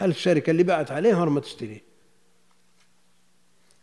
هل 0.00 0.10
الشركة 0.10 0.50
اللي 0.50 0.62
باعت 0.62 0.90
عليه 0.90 1.24
ما 1.24 1.40
تشتريه 1.40 1.82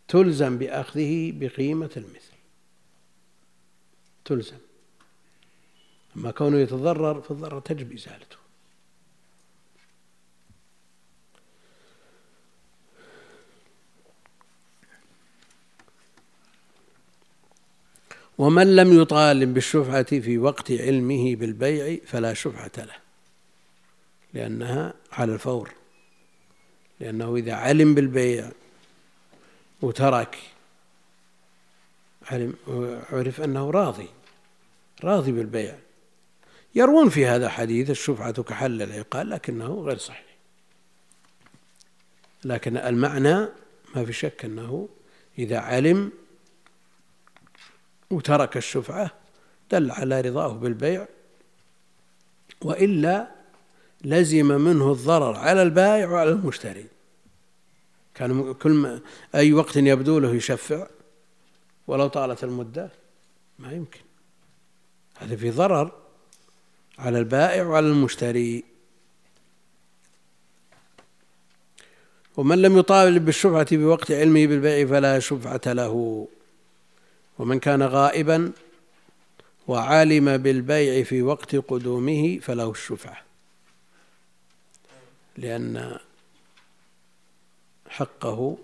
تلزم 0.08 0.58
بأخذه 0.58 1.32
بقيمة 1.36 1.90
المثل. 1.98 2.38
تلزم. 4.26 4.58
أما 6.16 6.32
كونه 6.32 6.58
يتضرر 6.58 7.22
فالضرر 7.22 7.60
تجب 7.60 7.94
إزالته. 7.94 8.38
ومن 18.38 18.76
لم 18.76 19.02
يطالب 19.02 19.54
بالشفعة 19.54 20.20
في 20.20 20.38
وقت 20.38 20.72
علمه 20.72 21.36
بالبيع 21.36 22.00
فلا 22.06 22.34
شفعة 22.34 22.72
له 22.78 22.96
لأنها 24.34 24.94
على 25.12 25.34
الفور. 25.34 25.74
لأنه 27.00 27.36
إذا 27.36 27.54
علم 27.54 27.96
بالبيع 27.96 28.52
وترك 29.82 30.38
علم 32.32 32.54
عرف 33.12 33.42
أنه 33.42 33.72
راضي 33.72 34.08
راضي 35.04 35.32
بالبيع. 35.32 35.80
يروون 36.76 37.10
في 37.10 37.26
هذا 37.26 37.50
حديث 37.50 37.90
الشفعة 37.90 38.44
كحل 38.44 38.82
العقال 38.82 39.30
لكنه 39.30 39.82
غير 39.82 39.98
صحيح. 39.98 40.38
لكن 42.44 42.78
المعنى 42.78 43.48
ما 43.96 44.06
في 44.06 44.14
شك 44.14 44.46
أنه 44.46 44.90
إذا 45.40 45.60
علم 45.60 46.12
وترك 48.12 48.58
الشفعة 48.58 49.12
دل 49.72 49.92
على 49.92 50.22
رضاه 50.22 50.54
بالبيع 50.54 51.08
وإلا 52.62 53.37
لزم 54.04 54.48
منه 54.48 54.92
الضرر 54.92 55.36
على 55.36 55.62
البائع 55.62 56.10
وعلى 56.10 56.30
المشتري. 56.30 56.86
كان 58.16 58.54
كل 58.54 59.00
أي 59.36 59.54
وقت 59.54 59.76
يبدو 59.76 60.20
له 60.20 60.36
يشفع 60.36 60.88
ولو 61.88 62.08
طالت 62.08 62.44
المدة 62.44 62.92
ما 63.60 63.72
يمكن. 63.72 64.00
هذا 65.18 65.36
في 65.36 65.52
ضرر 65.52 65.92
على 67.00 67.20
البائع 67.20 67.64
وعلى 67.64 67.88
المشتري. 67.88 68.64
ومن 72.38 72.62
لم 72.62 72.78
يطالب 72.78 73.26
بالشفعة 73.26 73.68
بوقت 73.72 74.12
علمه 74.12 74.46
بالبيع 74.46 74.88
فلا 74.88 75.20
شفعة 75.20 75.62
له. 75.74 76.28
ومن 77.40 77.60
كان 77.60 77.84
غائبا 77.84 78.52
وعالم 79.68 80.38
بالبيع 80.38 81.04
في 81.04 81.22
وقت 81.22 81.56
قدومه 81.56 82.40
فله 82.40 82.72
الشفعة. 82.72 83.27
لأن 85.38 86.00
حقه 87.90 88.58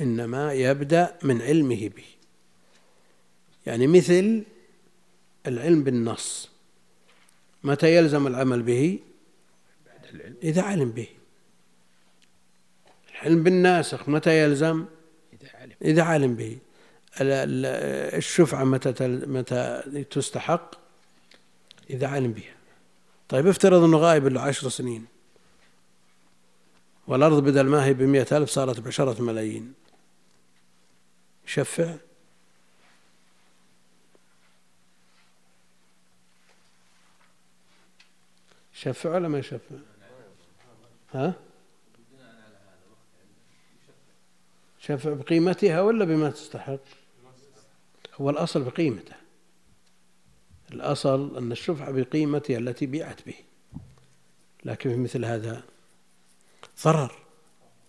إنما 0.00 0.52
يبدأ 0.52 1.18
من 1.22 1.42
علمه 1.42 1.88
به. 1.96 2.04
يعني 3.66 3.86
مثل 3.86 4.44
العلم 5.46 5.84
بالنص. 5.84 6.50
متى 7.64 7.96
يلزم 7.96 8.26
العمل 8.26 8.62
به؟ 8.62 8.98
إذا 10.42 10.62
علم 10.62 10.90
به. 10.90 11.08
العلم 13.10 13.42
بالناسخ 13.42 14.08
متى 14.08 14.42
يلزم؟ 14.42 14.84
إذا 15.82 16.02
علم. 16.02 16.34
به. 16.34 16.58
الشفعة 17.20 18.64
متى 18.64 19.08
متى 19.08 19.82
تستحق؟ 20.10 20.74
إذا 21.90 22.06
علم 22.06 22.32
بها. 22.32 22.54
طيب 23.28 23.46
افترض 23.46 23.82
أنه 23.82 23.98
غائب 23.98 24.26
له 24.26 24.40
عشر 24.40 24.68
سنين. 24.68 25.06
والأرض 27.10 27.42
بدل 27.42 27.66
ما 27.66 27.84
هي 27.84 27.94
بمئة 27.94 28.36
ألف 28.36 28.50
صارت 28.50 28.80
بعشرة 28.80 29.22
ملايين. 29.22 29.74
يشفع 31.46 31.96
يشفع 38.74 39.14
ولا 39.14 39.28
ما 39.28 39.38
يشفع 39.38 39.76
ها؟ 41.14 41.34
شفع 44.80 45.14
بقيمتها 45.14 45.80
ولا 45.80 46.04
بما 46.04 46.30
تستحق؟ 46.30 46.78
هو 48.14 48.30
الأصل 48.30 48.62
بقيمته. 48.62 49.14
الأصل 50.72 51.36
أن 51.36 51.52
الشفعة 51.52 51.90
بقيمتها 51.90 52.58
التي 52.58 52.86
بيعت 52.86 53.26
به. 53.26 53.36
لكن 54.64 54.90
في 54.90 54.96
مثل 54.96 55.24
هذا 55.24 55.69
ضرر 56.84 57.12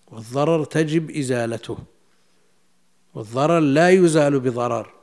والضرر 0.08 0.64
تجب 0.64 1.12
إزالته 1.12 1.78
والضرر 3.14 3.60
لا 3.60 3.90
يزال 3.90 4.40
بضرر. 4.40 4.94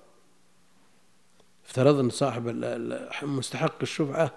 افترض 1.67 1.99
أن 1.99 2.11
صاحب 2.11 2.49
مستحق 3.23 3.77
الشفعة 3.83 4.35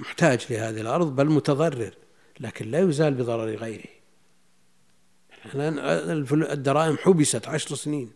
محتاج 0.00 0.46
لهذه 0.50 0.80
الأرض 0.80 1.16
بل 1.16 1.26
متضرر 1.26 1.94
لكن 2.40 2.70
لا 2.70 2.78
يزال 2.78 3.14
بضرر 3.14 3.56
غيره. 3.56 3.88
الدراهم 6.32 6.96
حبست 6.96 7.48
عشر 7.48 7.74
سنين 7.74 8.10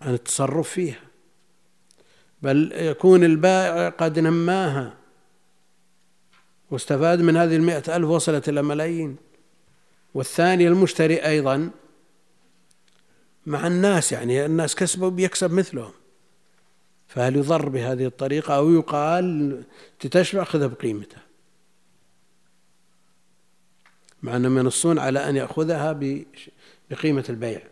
عن 0.00 0.14
التصرف 0.14 0.68
فيها 0.68 1.00
بل 2.42 2.72
يكون 2.74 3.24
البائع 3.24 3.88
قد 3.88 4.18
نماها. 4.18 5.03
واستفاد 6.74 7.20
من 7.20 7.36
هذه 7.36 7.56
المئة 7.56 7.96
ألف 7.96 8.08
وصلت 8.08 8.48
إلى 8.48 8.62
ملايين. 8.62 9.16
والثاني 10.14 10.68
المشتري 10.68 11.16
أيضا 11.16 11.70
مع 13.46 13.66
الناس 13.66 14.12
يعني 14.12 14.46
الناس 14.46 14.74
كسبوا 14.74 15.10
بيكسب 15.10 15.52
مثلهم. 15.52 15.92
فهل 17.08 17.36
يضر 17.36 17.68
بهذه 17.68 18.06
الطريقة 18.06 18.56
أو 18.56 18.74
يقال 18.74 19.62
تتشبع 20.00 20.44
خذها 20.44 20.66
بقيمته 20.66 21.16
مع 24.22 24.36
أنهم 24.36 24.58
ينصون 24.58 24.98
على 24.98 25.28
أن 25.28 25.36
يأخذها 25.36 26.00
بقيمة 26.90 27.24
البيع. 27.28 27.62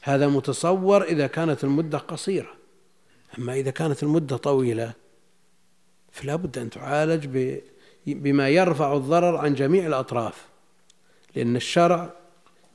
هذا 0.00 0.28
متصور 0.28 1.02
إذا 1.02 1.26
كانت 1.26 1.64
المدة 1.64 1.98
قصيرة. 1.98 2.54
أما 3.38 3.54
إذا 3.54 3.70
كانت 3.70 4.02
المدة 4.02 4.36
طويلة 4.36 4.92
فلا 6.12 6.36
بد 6.36 6.58
أن 6.58 6.70
تعالج 6.70 7.26
بما 8.06 8.48
يرفع 8.48 8.96
الضرر 8.96 9.36
عن 9.36 9.54
جميع 9.54 9.86
الأطراف. 9.86 10.46
لأن 11.34 11.56
الشرع 11.56 12.12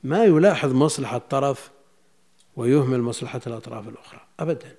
ما 0.02 0.24
يلاحظ 0.24 0.72
مصلحة 0.72 1.18
طرف 1.18 1.70
ويهمل 2.56 3.00
مصلحة 3.00 3.40
الأطراف 3.46 3.88
الأخرى. 3.88 4.20
أبدا. 4.40 4.76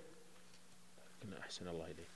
أحسن 1.40 1.68
الله 1.68 1.86
إليك. 1.86 2.08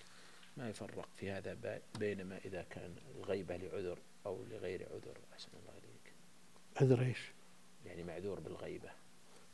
ما 0.58 0.70
يفرق 0.70 1.08
في 1.18 1.32
هذا 1.32 1.58
بينما 2.00 2.40
إذا 2.46 2.66
كان 2.70 2.96
الغيبة 3.20 3.58
لعذر 3.58 3.98
أو 4.26 4.46
لغير 4.52 4.88
عذر. 4.94 5.18
أحسن 5.34 5.50
الله 5.62 5.74
إليك. 5.78 6.14
عذر 6.82 7.06
إيش؟ 7.06 7.20
يعني 7.86 8.04
معذور 8.04 8.40
بالغيبة. 8.40 8.90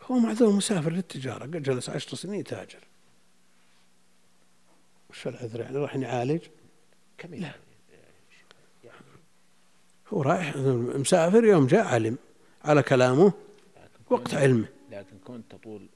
هو 0.03 0.15
معذور 0.15 0.51
مسافر 0.51 0.91
للتجارة. 0.91 1.43
قد 1.43 1.63
جلس 1.63 1.89
عشر 1.89 2.17
سنين 2.17 2.43
تاجر. 2.43 2.79
وش 5.09 5.27
العذر 5.27 5.61
يعني؟ 5.61 5.77
راح 5.77 5.95
يعالج؟ 5.95 6.41
كم 7.19 7.35
لا. 7.35 7.51
يعني؟ 8.83 8.95
هو 10.13 10.21
رايح 10.21 10.55
مسافر 10.55 11.43
يوم 11.43 11.67
جاء 11.67 11.85
علم 11.85 12.17
على 12.63 12.83
كلامه 12.83 13.33
وقت 14.09 14.33
علمه. 14.33 14.67
لكن 14.91 15.17
كنت 15.25 15.51
تطول 15.51 15.89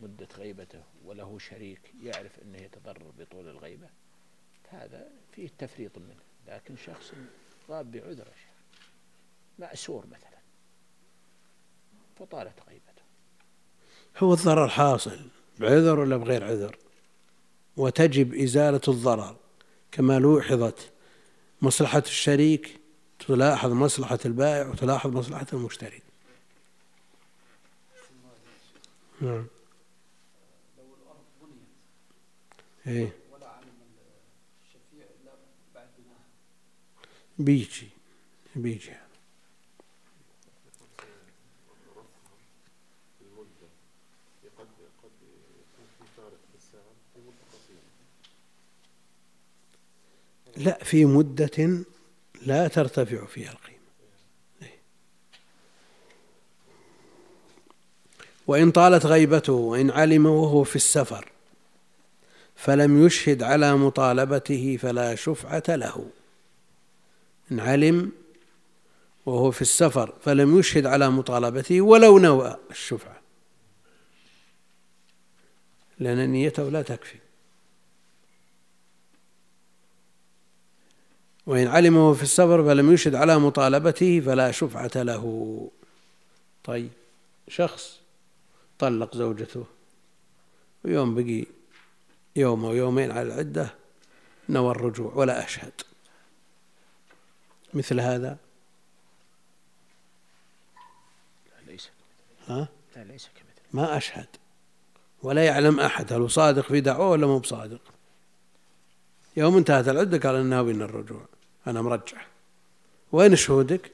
مدة 0.00 0.28
غيبته 0.36 0.82
وله 1.04 1.38
شريك 1.38 1.80
يعرف 2.02 2.38
أنه 2.42 2.58
يتضرر 2.58 3.12
بطول 3.18 3.48
الغيبة. 3.48 3.88
هذا 4.68 5.08
فيه 5.32 5.48
تفريط 5.58 5.98
منه. 5.98 6.22
لكن 6.48 6.76
شخص 6.76 7.12
غاب 7.70 7.90
بعذر 7.90 8.28
مأسور 9.58 10.06
مثلا. 10.06 10.38
فطالت 12.18 12.60
غيبته. 12.68 13.02
هو 14.18 14.32
الضرر 14.32 14.68
حاصل 14.68 15.20
بعذر 15.58 16.00
ولا 16.00 16.16
بغير 16.16 16.44
عذر؟ 16.44 16.78
وتجب 17.76 18.34
إزالة 18.34 18.80
الضرر. 18.88 19.36
كما 19.92 20.18
لوحظت 20.18 20.90
مصلحة 21.62 22.02
الشريك 22.06 22.80
تلاحظ 23.18 23.72
مصلحة 23.72 24.18
البائع 24.24 24.68
وتلاحظ 24.68 25.10
مصلحة 25.10 25.46
المشتري. 25.52 26.02
نعم. 29.20 29.46
إيه. 32.86 33.12
بيجي 37.38 37.88
بيجي. 38.56 39.05
لا 50.56 50.84
في 50.84 51.04
مدة 51.04 51.84
لا 52.42 52.68
ترتفع 52.68 53.26
فيها 53.26 53.52
القيمة. 53.52 53.76
وإن 58.46 58.70
طالت 58.70 59.06
غيبته 59.06 59.52
وإن 59.52 59.90
علم 59.90 60.26
وهو 60.26 60.64
في 60.64 60.76
السفر 60.76 61.28
فلم 62.56 63.06
يشهد 63.06 63.42
على 63.42 63.76
مطالبته 63.76 64.78
فلا 64.82 65.14
شفعة 65.14 65.62
له. 65.68 66.10
إن 67.52 67.60
علم 67.60 68.12
وهو 69.26 69.50
في 69.50 69.62
السفر 69.62 70.14
فلم 70.24 70.58
يشهد 70.58 70.86
على 70.86 71.10
مطالبته 71.10 71.80
ولو 71.80 72.18
نوى 72.18 72.56
الشفعة. 72.70 73.20
لأن 75.98 76.30
نيته 76.30 76.68
لا 76.68 76.82
تكفي. 76.82 77.25
وإن 81.46 81.66
علم 81.66 81.96
وهو 81.96 82.14
في 82.14 82.22
السفر 82.22 82.64
فلم 82.64 82.92
يشهد 82.92 83.14
على 83.14 83.38
مطالبته 83.38 84.20
فلا 84.20 84.50
شفعة 84.50 84.90
له. 84.94 85.70
طيب 86.64 86.90
شخص 87.48 88.00
طلق 88.78 89.16
زوجته 89.16 89.64
ويوم 90.84 91.14
بقي 91.14 91.46
يوم 92.36 92.64
أو 92.64 92.74
يومين 92.74 93.10
على 93.10 93.22
العدة 93.22 93.74
نوى 94.48 94.70
الرجوع 94.70 95.12
ولا 95.14 95.44
أشهد. 95.44 95.72
مثل 97.74 98.00
هذا؟ 98.00 98.36
لا 101.46 101.72
ليس 101.72 101.90
ها؟ 102.46 102.68
لا 102.96 103.04
ليس 103.04 103.28
كمثل 103.34 103.62
ما 103.72 103.96
أشهد. 103.96 104.26
ولا 105.22 105.44
يعلم 105.44 105.80
أحد 105.80 106.12
هل 106.12 106.20
هو 106.20 106.28
صادق 106.28 106.68
في 106.68 106.80
دعوة 106.80 107.10
ولا 107.10 107.26
مو 107.26 107.38
بصادق. 107.38 107.80
يوم 109.36 109.56
انتهت 109.56 109.88
العدة 109.88 110.18
قال 110.18 110.40
إنه 110.40 110.62
بين 110.62 110.82
الرجوع. 110.82 111.26
أنا 111.66 111.82
مرجع. 111.82 112.26
وين 113.12 113.36
شهودك؟ 113.36 113.92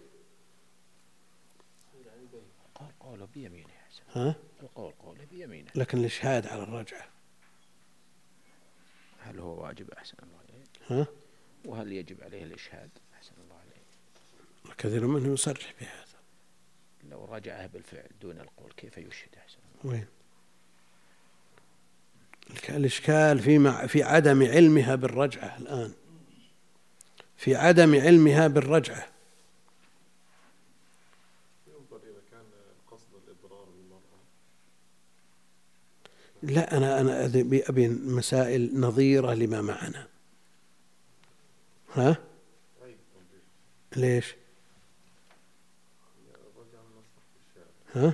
قال 2.75 2.99
قوله 3.01 3.29
بيمينه 3.35 3.67
ها؟ 4.15 4.35
القول 4.63 4.93
قوله 4.93 5.25
بيمينه 5.33 5.71
لكن 5.75 5.99
الإشهاد 5.99 6.47
على 6.47 6.63
الرجعة. 6.63 7.09
هل 9.21 9.39
هو 9.39 9.63
واجب 9.63 9.91
أحسن 9.91 10.17
الله 10.23 10.39
عليه؟ 10.39 11.01
ها؟ 11.01 11.07
وهل 11.65 11.93
يجب 11.93 12.23
عليه 12.23 12.43
الإشهاد 12.45 12.91
كثير 14.79 15.07
منهم 15.07 15.35
يصرح 15.35 15.75
بهذا. 15.81 16.19
لو 17.11 17.25
رجعها 17.25 17.67
بالفعل 17.67 18.11
دون 18.21 18.41
القول 18.41 18.73
كيف 18.77 18.99
يشهد 18.99 19.37
أحسن 19.37 19.59
وين؟ 19.85 20.07
الإشكال 22.69 23.39
في 23.39 23.89
في 23.89 24.03
عدم 24.03 24.43
علمها 24.43 24.95
بالرجعة 24.95 25.59
الآن. 25.59 25.95
في 27.43 27.57
عدم 27.57 27.95
علمها 27.95 28.49
بالرجعة 28.49 29.09
لا 36.43 36.77
أنا 36.77 37.01
أنا 37.01 37.25
أبي 37.69 37.89
مسائل 37.89 38.81
نظيرة 38.81 39.35
لما 39.35 39.63
معنا 39.63 40.09
ها؟ 41.95 42.17
ليش؟ 43.97 44.35
ها؟ 47.95 48.13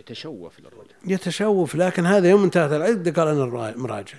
يتشوف 0.00 0.60
للرجل. 0.60 0.94
يتشوف 1.06 1.74
لكن 1.74 2.06
هذا 2.06 2.30
يوم 2.30 2.44
انتهت 2.44 2.72
العدة 2.72 3.10
قال 3.10 3.28
أنا 3.28 3.74
مراجع. 3.76 4.18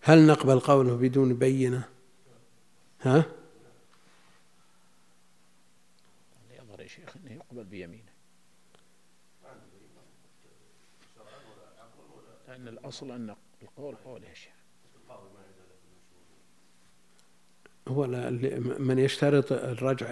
هل 0.00 0.26
نقبل 0.26 0.60
قوله 0.60 0.96
بدون 0.96 1.34
بينة؟ 1.34 1.88
ها؟ 3.00 3.24
يظهر 6.58 6.80
يا 6.80 6.86
شيخ 6.86 7.16
أنه 7.16 7.32
يقبل 7.32 7.64
بيمينه. 7.64 8.14
لأن 12.48 12.68
الأصل 12.68 13.10
أن 13.10 13.36
القول 13.62 13.94
قول 13.94 14.24
يا 14.24 14.34
شيخ. 14.34 14.53
هو 17.88 18.06
من 18.78 18.98
يشترط 18.98 19.52
الرجع 19.52 20.06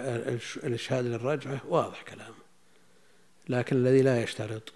الإشهاد 0.63 1.05
للرجعة 1.05 1.61
واضح 1.67 2.01
كلامه. 2.01 2.35
لكن 3.49 3.75
الذي 3.75 4.01
لا 4.01 4.23
يشترط 4.23 4.73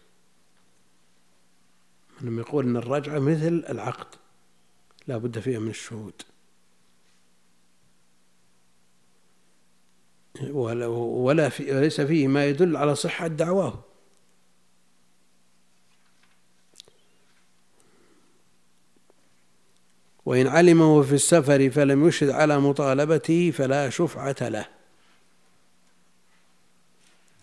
من 2.22 2.40
يقول 2.40 2.66
أن 2.66 2.78
الرجعة 2.78 3.20
مثل 3.20 3.66
العقد 3.70 4.16
لا 5.08 5.18
بد 5.18 5.40
فيها 5.40 5.60
من 5.60 5.70
الشهود. 5.70 6.22
ولا 10.52 11.50
في 11.50 11.76
وليس 11.76 12.02
فيه 12.02 12.28
ما 12.28 12.46
يدل 12.46 12.78
على 12.78 12.96
صحة 12.96 13.28
دعواه. 13.28 13.84
وإن 20.28 20.48
علمه 20.48 21.02
في 21.02 21.16
السفر 21.16 21.70
فلم 21.70 22.08
يشهد 22.08 22.30
على 22.30 22.60
مطالبته 22.60 23.52
فلا 23.52 23.90
شفعة 23.90 24.36
له. 24.42 24.70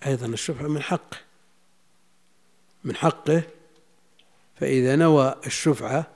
أيضا 0.06 0.26
الشفعة 0.26 0.68
من 0.68 0.82
حقه 0.82 1.16
من 2.84 2.96
حقه. 2.96 3.42
فإذا 4.56 4.96
نوى 4.96 5.34
الشفعة 5.46 6.10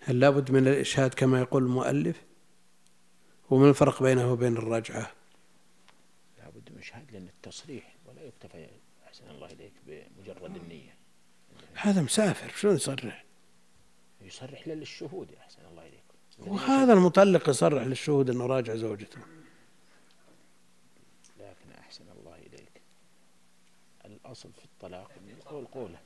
هل 0.00 0.20
لابد 0.20 0.50
من 0.50 0.68
الإشهاد 0.68 1.14
كما 1.14 1.40
يقول 1.40 1.62
المؤلف؟ 1.62 2.22
وما 3.50 3.68
الفرق 3.68 4.02
بينه 4.02 4.32
وبين 4.32 4.56
الرجعة؟ 4.56 5.10
لابد 6.38 6.70
من 6.72 6.78
إشهاد 6.78 7.12
لأن 7.12 7.28
التصريح 7.28 7.94
ولا 8.06 8.22
يكتفى 8.22 8.66
أحسن 9.06 9.30
الله 9.30 9.46
إليك 9.46 9.72
بمجرد 9.86 10.56
النية. 10.56 10.99
هذا 11.82 12.02
مسافر 12.02 12.52
شلون 12.56 12.74
يصرح؟ 12.74 13.24
يصرح 14.20 14.68
للشهود 14.68 15.34
أحسن 15.34 15.66
الله 15.70 15.82
إليك. 15.82 16.02
وهذا 16.38 16.92
المطلق 16.92 17.48
يصرح 17.48 17.82
للشهود 17.82 18.30
أنه 18.30 18.46
راجع 18.46 18.74
زوجته. 18.74 19.18
لكن 21.38 21.72
أحسن 21.78 22.04
الله 22.18 22.34
إليك 22.36 22.82
الأصل 24.04 24.52
في 24.52 24.64
الطلاق 24.64 25.10
أن 25.22 25.28
يقول 25.28 25.66
قوله. 25.66 25.98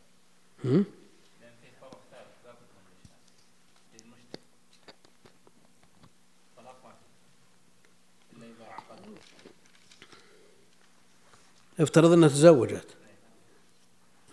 افترض 11.81 12.13
إنها 12.13 12.29
تزوجت. 12.29 12.97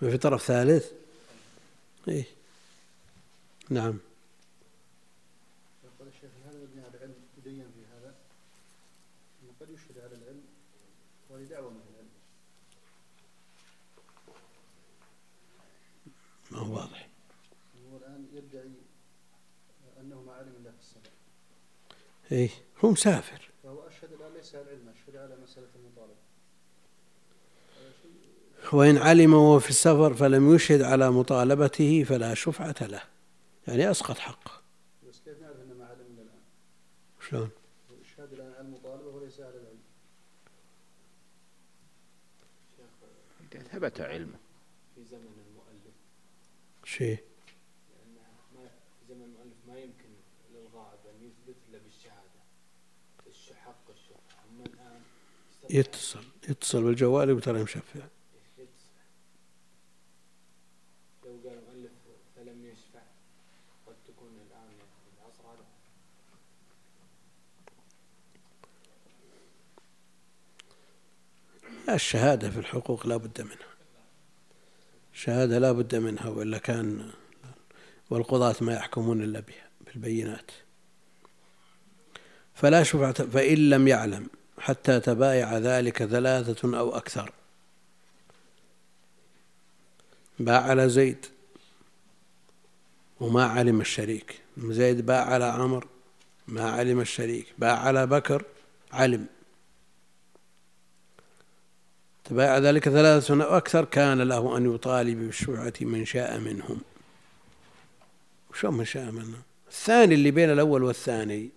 ما 0.01 0.10
في 0.10 0.17
طرف 0.17 0.43
ثالث؟ 0.43 1.01
إيه. 2.08 2.26
نعم. 3.70 4.00
يقول 5.84 6.08
الشيخ 6.08 6.32
هذا 6.46 6.58
مبني 6.58 6.82
على 6.82 6.98
العلم 6.98 7.16
يبين 7.38 7.72
في 7.72 7.86
هذا؟ 7.86 8.16
إنه 9.44 9.52
قد 9.62 9.70
يشهد 9.70 9.98
على 9.98 10.16
العلم 10.16 10.44
ولدعوة 11.30 11.70
من 11.70 11.82
العلم. 11.90 12.10
ما 16.52 16.58
هو 16.58 16.76
واضح. 16.76 17.10
هو 17.92 17.98
الآن 17.98 18.28
يدعي 18.34 18.72
أنه 20.00 20.22
ما 20.22 20.34
علم 20.34 20.56
الا 20.62 20.72
في 20.72 20.80
السفر 20.80 21.10
إيه. 22.32 22.50
هو 22.86 22.92
مسافر 22.92 23.50
فهو 23.64 23.88
اشهد 23.88 24.14
الان 24.14 24.34
ليس 24.34 24.56
على 24.56 24.64
العلم 24.64 24.90
اشهد 24.90 25.16
على 25.16 25.36
مساله 25.44 25.68
المطالبه 25.76 26.16
وإن 28.73 28.97
علم 28.97 29.34
وهو 29.34 29.60
في 29.60 29.69
السفر 29.69 30.13
فلم 30.13 30.55
يشهد 30.55 30.81
على 30.81 31.12
مطالبته 31.12 32.03
فلا 32.03 32.34
شفعة 32.34 32.75
له. 32.81 33.01
يعني 33.67 33.91
أسقط 33.91 34.17
حقه 34.17 34.62
بس 35.10 35.19
كيف 35.25 35.41
نعرف 35.41 35.55
أنه 35.55 35.73
ما 35.73 35.86
علم 35.86 36.19
الآن؟ 36.19 36.41
شلون؟ 37.29 37.49
الإشهاد 37.91 38.34
الآن 38.34 38.53
على 38.53 38.62
المطالبة 38.62 39.07
وليس 39.07 39.39
على 39.39 39.49
العلم. 39.49 39.79
إذا 43.53 43.63
ثبت 43.63 44.01
علمه. 44.01 44.39
في 44.95 45.03
زمن 45.03 45.34
المؤلف. 45.47 45.95
شيء 46.84 47.17
لأن 47.89 48.15
ما 48.55 48.67
في 48.99 49.13
زمن 49.13 49.23
المؤلف 49.23 49.57
ما 49.67 49.79
يمكن 49.79 50.10
للغائب 50.53 50.99
أن 51.05 51.25
يثبت 51.25 51.55
إلا 51.69 51.79
بالشهادة. 51.79 52.41
حق 53.65 53.89
الشفعة. 53.89 54.43
أما 54.49 54.65
الآن 54.65 55.01
يتصل 55.69 56.23
يتصل 56.49 56.84
بالجوال 56.84 57.29
يقول 57.29 57.41
ترى 57.41 57.63
مشفع. 57.63 57.99
الشهادة 71.95 72.49
في 72.49 72.60
الحقوق 72.60 73.08
لا 73.08 73.17
بد 73.17 73.41
منها. 73.41 73.71
الشهادة 75.13 75.60
لا 75.60 75.71
بد 75.71 75.95
منها 75.95 76.30
وإلا 76.30 76.58
كان 76.58 77.12
والقضاة 78.10 78.56
ما 78.62 78.73
يحكمون 78.73 79.23
إلا 79.23 79.39
بها 79.39 79.69
بالبينات. 79.86 80.51
فلا 82.56 82.84
شفعة 82.84 83.13
فإن 83.13 83.69
لم 83.69 83.88
يعلم 83.88 84.27
حتى 84.60 84.99
تبايع 84.99 85.58
ذلك 85.58 86.06
ثلاثة 86.06 86.80
أو 86.80 86.97
أكثر. 86.97 87.32
باع 90.39 90.62
على 90.62 90.89
زيد 90.89 91.25
وما 93.19 93.45
علم 93.45 93.82
الشريك. 93.82 94.39
زيد 94.58 95.06
باع 95.06 95.25
على 95.25 95.45
عمر 95.45 95.88
ما 96.47 96.71
علم 96.71 97.01
الشريك. 97.01 97.45
باع 97.58 97.80
على 97.80 98.08
بكر 98.08 98.45
علم. 98.91 99.25
تبايع 102.23 102.57
ذلك 102.57 102.89
ثلاثة 102.89 103.57
أكثر 103.57 103.86
كان 103.86 104.21
له 104.21 104.57
أن 104.57 104.75
يطالب 104.75 105.19
بالشفعة 105.19 105.73
من 105.81 106.05
شاء 106.05 106.39
منهم. 106.39 106.81
وشو 108.51 108.71
من 108.71 108.86
شاء 108.86 109.12
منهم؟ 109.12 109.41
الثاني 109.67 110.15
اللي 110.15 110.31
بين 110.31 110.51
الأول 110.51 110.84
والثاني. 110.84 111.49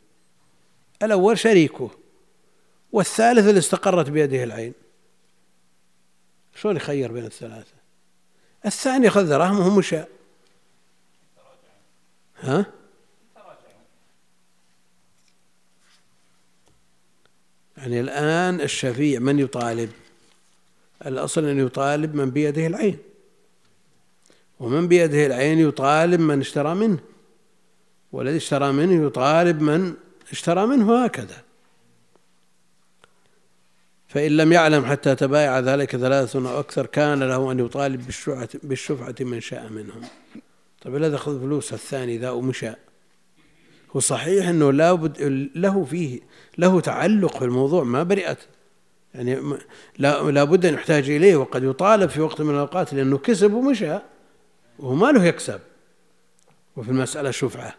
الأول 1.03 1.38
شريكه 1.38 1.90
والثالث 2.92 3.48
اللي 3.48 3.59
استقرت 3.59 4.11
بيده 4.11 4.44
العين. 4.44 4.72
شلون 6.55 6.77
يخير 6.77 7.12
بين 7.12 7.24
الثلاثة؟ 7.24 7.74
الثاني 8.66 9.05
يأخذ 9.05 9.29
دراهمه 9.29 9.79
مشاء 9.79 10.09
ها؟ 12.40 12.66
يعني 17.77 18.00
الآن 18.00 18.61
الشفيع 18.61 19.20
من 19.20 19.38
يطالب؟ 19.38 19.92
الأصل 21.07 21.45
أن 21.45 21.67
يطالب 21.67 22.14
من 22.14 22.31
بيده 22.31 22.67
العين. 22.67 22.99
ومن 24.61 24.88
بيده 24.88 25.27
العين 25.27 25.59
يطالب 25.59 26.21
من 26.21 26.40
اشترى 26.40 26.75
منه. 26.75 26.99
والذي 28.12 28.37
اشترى 28.37 28.73
منه 28.73 29.07
يطالب 29.07 29.62
من 29.62 29.95
اشترى 30.33 30.67
منه 30.67 31.05
هكذا. 31.05 31.37
فإن 34.09 34.37
لم 34.37 34.53
يعلم 34.53 34.85
حتى 34.85 35.14
تبايع 35.14 35.59
ذلك 35.59 35.97
ثلاثة 35.97 36.51
أو 36.51 36.61
أكثر 36.61 36.87
كان 36.87 37.23
له 37.23 37.53
أن 37.53 37.61
يطالب 37.61 38.11
بالشفعة, 38.62 39.14
من 39.21 39.40
شاء 39.40 39.69
منهم. 39.69 40.03
طيب 40.83 40.97
الذي 40.97 41.14
أخذ 41.14 41.40
فلوس 41.40 41.73
الثاني 41.73 42.19
ذا 42.19 42.31
ومشى. 42.31 42.71
هو 43.97 44.01
صحيح 44.01 44.49
أنه 44.49 44.73
لابد 44.73 45.23
له 45.55 45.85
فيه 45.85 46.21
له 46.59 46.81
تعلق 46.81 47.38
في 47.38 47.45
الموضوع 47.45 47.85
ما 47.85 48.03
برئت. 48.03 48.38
يعني 49.14 49.59
لا 49.98 50.31
لابد 50.31 50.66
أن 50.66 50.74
يحتاج 50.74 51.11
إليه 51.11 51.37
وقد 51.37 51.62
يطالب 51.62 52.11
في 52.11 52.20
وقت 52.20 52.40
من 52.40 52.55
الأوقات 52.55 52.94
لأنه 52.94 53.18
كسب 53.18 53.53
ومشى 53.53 53.98
وهو 54.79 54.94
ما 54.94 55.12
له 55.12 55.24
يكسب. 55.24 55.61
وفي 56.77 56.90
المسألة 56.90 57.31
شفعة. 57.31 57.74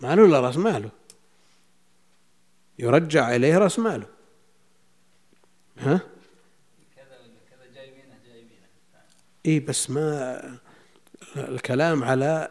ماله 0.00 0.22
ولا 0.22 0.40
رأس 0.40 0.56
ماله. 0.56 0.90
يرجع 2.78 3.36
إليه 3.36 3.58
رأس 3.58 3.78
ماله. 3.78 4.06
ها؟ 5.78 6.00
إيه 9.46 9.66
بس 9.66 9.90
ما 9.90 10.58
الكلام 11.36 12.04
على 12.04 12.50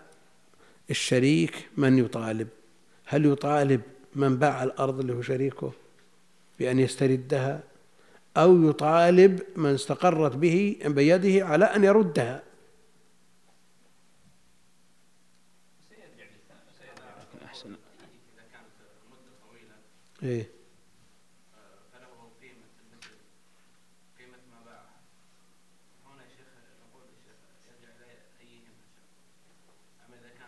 الشريك 0.90 1.70
من 1.78 1.98
يطالب. 1.98 2.48
هل 3.06 3.26
يطالب 3.26 3.82
من 4.16 4.38
باع 4.38 4.64
الأرض 4.64 5.00
اللي 5.00 5.14
هو 5.14 5.22
شريكه؟ 5.22 5.74
بأن 6.62 6.80
يستردها 6.80 7.64
أو 8.38 8.70
يطالب 8.70 9.44
من 9.56 9.74
استقرت 9.74 10.36
به 10.36 10.80
بيده 10.86 11.46
على 11.46 11.66
أن 11.66 11.84
يردها. 11.84 12.44
أحسن 17.46 17.76
إيه. 20.24 20.50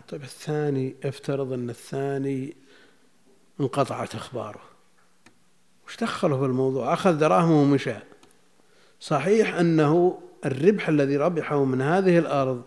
طيب 0.07 0.23
الثاني 0.23 0.95
افترض 1.03 1.53
أن 1.53 1.69
الثاني 1.69 2.55
انقطعت 3.59 4.15
أخباره. 4.15 4.72
وش 5.87 5.97
دخله 5.97 6.39
في 6.39 6.45
الموضوع 6.45 6.93
أخذ 6.93 7.17
دراهمه 7.17 7.61
ومشى 7.61 7.95
صحيح 8.99 9.55
أنه 9.55 10.21
الربح 10.45 10.89
الذي 10.89 11.17
ربحه 11.17 11.63
من 11.63 11.81
هذه 11.81 12.17
الأرض 12.17 12.63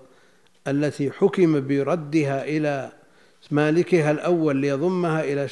التي 0.69 1.11
حكم 1.11 1.67
بردها 1.67 2.45
إلى 2.45 2.93
مالكها 3.51 4.11
الأول 4.11 4.57
ليضمها 4.57 5.25
إلى. 5.25 5.49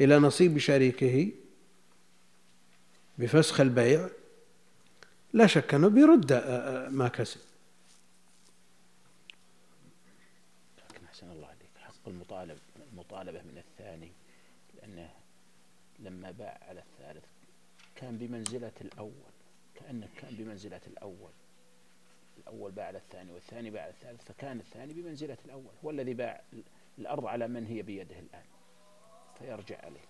إلى 0.00 0.18
نصيب 0.18 0.58
شريكه 0.58 1.30
بفسخ 3.18 3.60
البيع 3.60 4.08
لا 5.32 5.46
شك 5.46 5.74
أنه 5.74 5.88
بيرد 5.88 6.32
ما 6.90 7.08
كسب 7.08 7.40
لكن 10.78 11.04
أحسن 11.04 11.30
الله 11.30 11.46
عليك 11.46 11.70
حق 11.76 12.08
المطالب 12.08 12.58
المطالبة 12.92 13.42
من 13.42 13.58
الثاني 13.58 14.12
لأنه 14.74 15.10
لما 15.98 16.30
باع 16.30 16.58
على 16.68 16.80
الثالث 16.80 17.24
كان 18.08 18.18
بمنزلة 18.18 18.72
الأول 18.80 19.32
كأنه 19.74 20.08
كان 20.16 20.34
بمنزلة 20.34 20.80
الأول. 20.86 21.30
الأول 22.38 22.72
باع 22.72 22.86
على 22.86 22.98
الثاني 22.98 23.32
والثاني 23.32 23.70
باع 23.70 23.82
على 23.82 23.90
الثالث 23.90 24.24
فكان 24.24 24.60
الثاني 24.60 24.92
بمنزلة 24.92 25.36
الأول 25.44 25.72
هو 25.84 25.90
الذي 25.90 26.14
باع 26.14 26.42
الأرض 26.98 27.26
على 27.26 27.48
من 27.48 27.66
هي 27.66 27.82
بيده 27.82 28.18
الآن. 28.18 28.44
فيرجع 29.38 29.84
عليه 29.84 30.04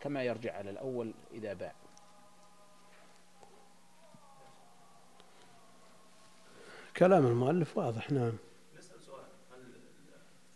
كما 0.00 0.24
يرجع 0.24 0.56
على 0.56 0.70
الأول 0.70 1.14
إذا 1.32 1.52
باع. 1.52 1.74
كلام 6.96 7.26
المؤلف 7.26 7.76
واضح 7.78 8.10
نعم. 8.10 8.36
نسأل 8.78 9.02
سؤال 9.02 9.24
هل 9.52 9.72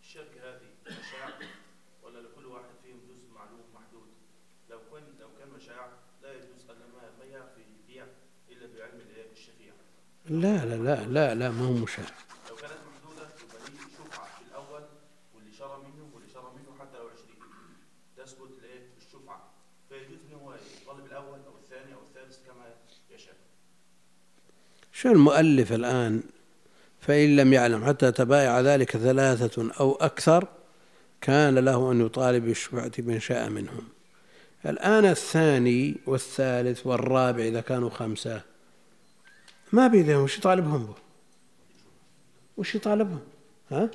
الشركة 0.01 0.49
هذه 0.49 0.67
مشاع 0.85 1.29
ولا 2.03 2.19
لكل 2.19 2.45
واحد 2.45 2.75
فيهم 2.83 2.99
جزء 3.09 3.29
معلوم 3.35 3.61
محدود؟ 3.73 4.07
لو 4.71 4.79
كان 4.91 5.03
لو 5.19 5.27
كان 5.39 5.49
مشاع 5.57 5.89
لا 6.23 6.33
يجوز 6.33 6.61
أن 6.69 6.75
ما 6.93 7.01
ما 7.19 7.25
يعفي 7.25 7.61
بيع 7.87 8.05
إلا 8.51 8.67
بعلم؟ 8.77 9.01
الشفيع. 9.31 9.73
لا 10.29 10.65
لا 10.65 10.75
لا 10.75 11.05
لا 11.05 11.35
لا 11.35 11.51
ما 11.51 11.65
هو 11.67 11.71
مشاع 11.73 12.05
لو 12.49 12.55
كانت 12.55 12.73
محدودة 12.91 13.27
يبقى 13.43 13.69
ليه 13.71 13.79
شفعة 13.97 14.25
في 14.37 14.41
الأول 14.51 14.83
واللي 15.35 15.51
شرى 15.59 15.77
منه 15.77 16.09
واللي 16.13 16.29
شرى 16.33 16.51
منه 16.57 16.79
حتى 16.79 16.97
لو 16.97 17.07
20 17.07 17.25
تثبت 18.17 18.49
الإيه؟ 18.59 18.81
الشفعة 18.97 19.41
فيجوز 19.89 20.19
إن 20.29 20.33
هو 20.41 20.53
يطالب 20.83 21.05
الأول 21.05 21.39
أو 21.47 21.53
الثاني 21.63 21.93
أو 21.93 21.99
الثالث 22.01 22.37
كما 22.47 22.65
يشاء. 23.15 23.35
شو 24.91 25.11
المؤلف 25.11 25.73
الآن 25.73 26.23
فإن 26.99 27.35
لم 27.35 27.53
يعلم 27.53 27.85
حتى 27.85 28.11
تبايع 28.11 28.59
ذلك 28.61 28.97
ثلاثة 28.97 29.71
أو 29.79 29.95
أكثر 29.95 30.47
كان 31.21 31.57
له 31.59 31.91
أن 31.91 32.05
يطالب 32.05 32.45
بالشفعة 32.45 32.91
من 32.99 33.19
شاء 33.19 33.49
منهم 33.49 33.87
الآن 34.65 35.05
الثاني 35.05 35.97
والثالث 36.05 36.87
والرابع 36.87 37.43
إذا 37.43 37.61
كانوا 37.61 37.89
خمسة. 37.89 38.41
ما 39.71 39.87
بيدهم 39.87 40.23
وش 40.23 40.37
يطالبهم 40.37 40.85
به 40.85 40.95
وش 42.57 42.75
يطالبهم؟ 42.75 43.19
ها؟ 43.71 43.89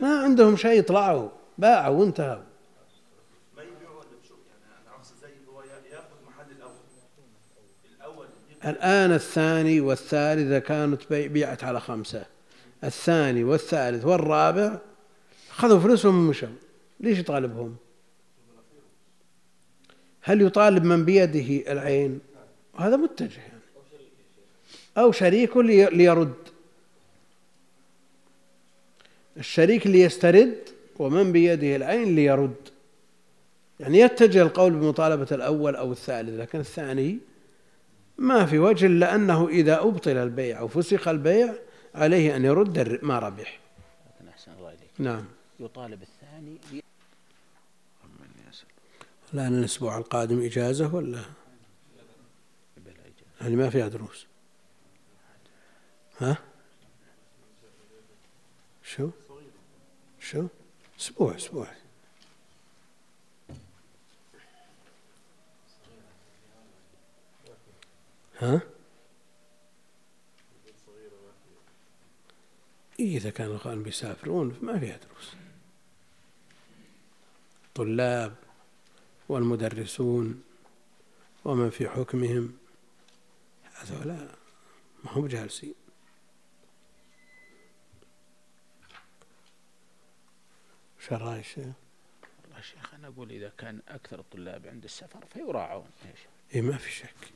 ما 0.00 0.22
عندهم 0.22 0.56
شيء 0.56 0.78
يطلعوا 0.78 1.28
باعوا 1.58 2.00
وانتهوا. 2.00 2.42
الآن 8.66 9.12
الثاني 9.12 9.80
والثالث 9.80 10.46
إذا 10.46 10.58
كانت 10.58 11.02
بي- 11.10 11.28
بيعت 11.28 11.64
على 11.64 11.80
خمسة. 11.80 12.26
الثاني 12.84 13.44
والثالث 13.44 14.04
والرابع 14.04 14.78
خذوا 15.50 15.80
فلوسهم 15.80 16.26
ومشوا. 16.26 16.48
ليش 17.00 17.18
يطالبهم؟ 17.18 17.76
هل 20.28 20.42
يطالب 20.42 20.84
من 20.84 21.04
بيده 21.04 21.72
العين؟ 21.72 22.20
هذا 22.78 22.96
متجه 22.96 23.38
يعني. 23.38 23.52
أو 24.98 25.12
شريك 25.12 25.56
لي- 25.56 25.86
ليرد. 25.90 26.34
الشريك 29.36 29.86
ليسترد 29.86 30.54
ومن 30.98 31.32
بيده 31.32 31.76
العين 31.76 32.14
ليرد. 32.16 32.54
يعني 33.80 33.98
يتجه 33.98 34.42
القول 34.42 34.72
بمطالبة 34.72 35.26
الأول 35.32 35.76
أو 35.76 35.92
الثالث 35.92 36.40
لكن 36.40 36.60
الثاني 36.60 37.18
ما 38.18 38.46
في 38.46 38.58
وجه 38.58 38.86
إلا 38.86 39.14
أنه 39.14 39.48
إذا 39.48 39.80
أبطل 39.80 40.16
البيع 40.16 40.58
أو 40.58 40.68
فسخ 40.68 41.08
البيع 41.08 41.54
عليه 41.94 42.36
أن 42.36 42.44
يرد 42.44 42.98
ما 43.02 43.18
ربح. 43.18 43.58
أحسن 44.28 44.52
الله 44.58 44.68
عليك 44.68 44.80
نعم. 44.98 45.24
يطالب 45.60 46.02
الثاني 46.02 46.82
الآن 49.36 49.58
الأسبوع 49.58 49.98
القادم 49.98 50.44
إجازة 50.44 50.94
ولا؟ 50.94 51.24
يعني 53.40 53.56
ما 53.56 53.70
فيها 53.70 53.88
دروس 53.88 54.26
ها؟ 56.18 56.38
شو؟ 58.84 59.10
شو؟ 60.20 60.46
أسبوع 61.00 61.36
أسبوع. 61.36 61.68
ها؟ 68.38 68.60
إيه 73.00 73.16
إذا 73.16 73.30
كان 73.30 73.50
الأخوان 73.50 73.82
بيسافرون 73.82 74.50
فما 74.50 74.78
فيها 74.78 74.96
دروس 74.96 75.32
طلاب. 77.74 78.45
والمدرسون 79.28 80.42
ومن 81.44 81.70
في 81.70 81.88
حكمهم 81.88 82.58
هذولا 83.74 84.36
ما 85.04 85.12
هم 85.12 85.26
جالسين 85.26 85.74
وش 90.98 91.12
الرأي 91.12 91.40
الشيخ؟ 91.40 91.74
والله 92.44 92.60
شيخ 92.60 92.94
أنا 92.94 93.08
أقول 93.08 93.30
إذا 93.30 93.52
كان 93.58 93.80
أكثر 93.88 94.20
الطلاب 94.20 94.66
عند 94.66 94.84
السفر 94.84 95.26
فيراعون 95.32 95.90
إيه 96.54 96.60
ما 96.60 96.76
في 96.76 96.90
شك 96.90 97.32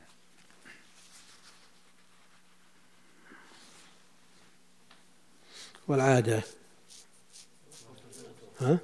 والعادة 5.88 6.42
ها؟ 8.60 8.78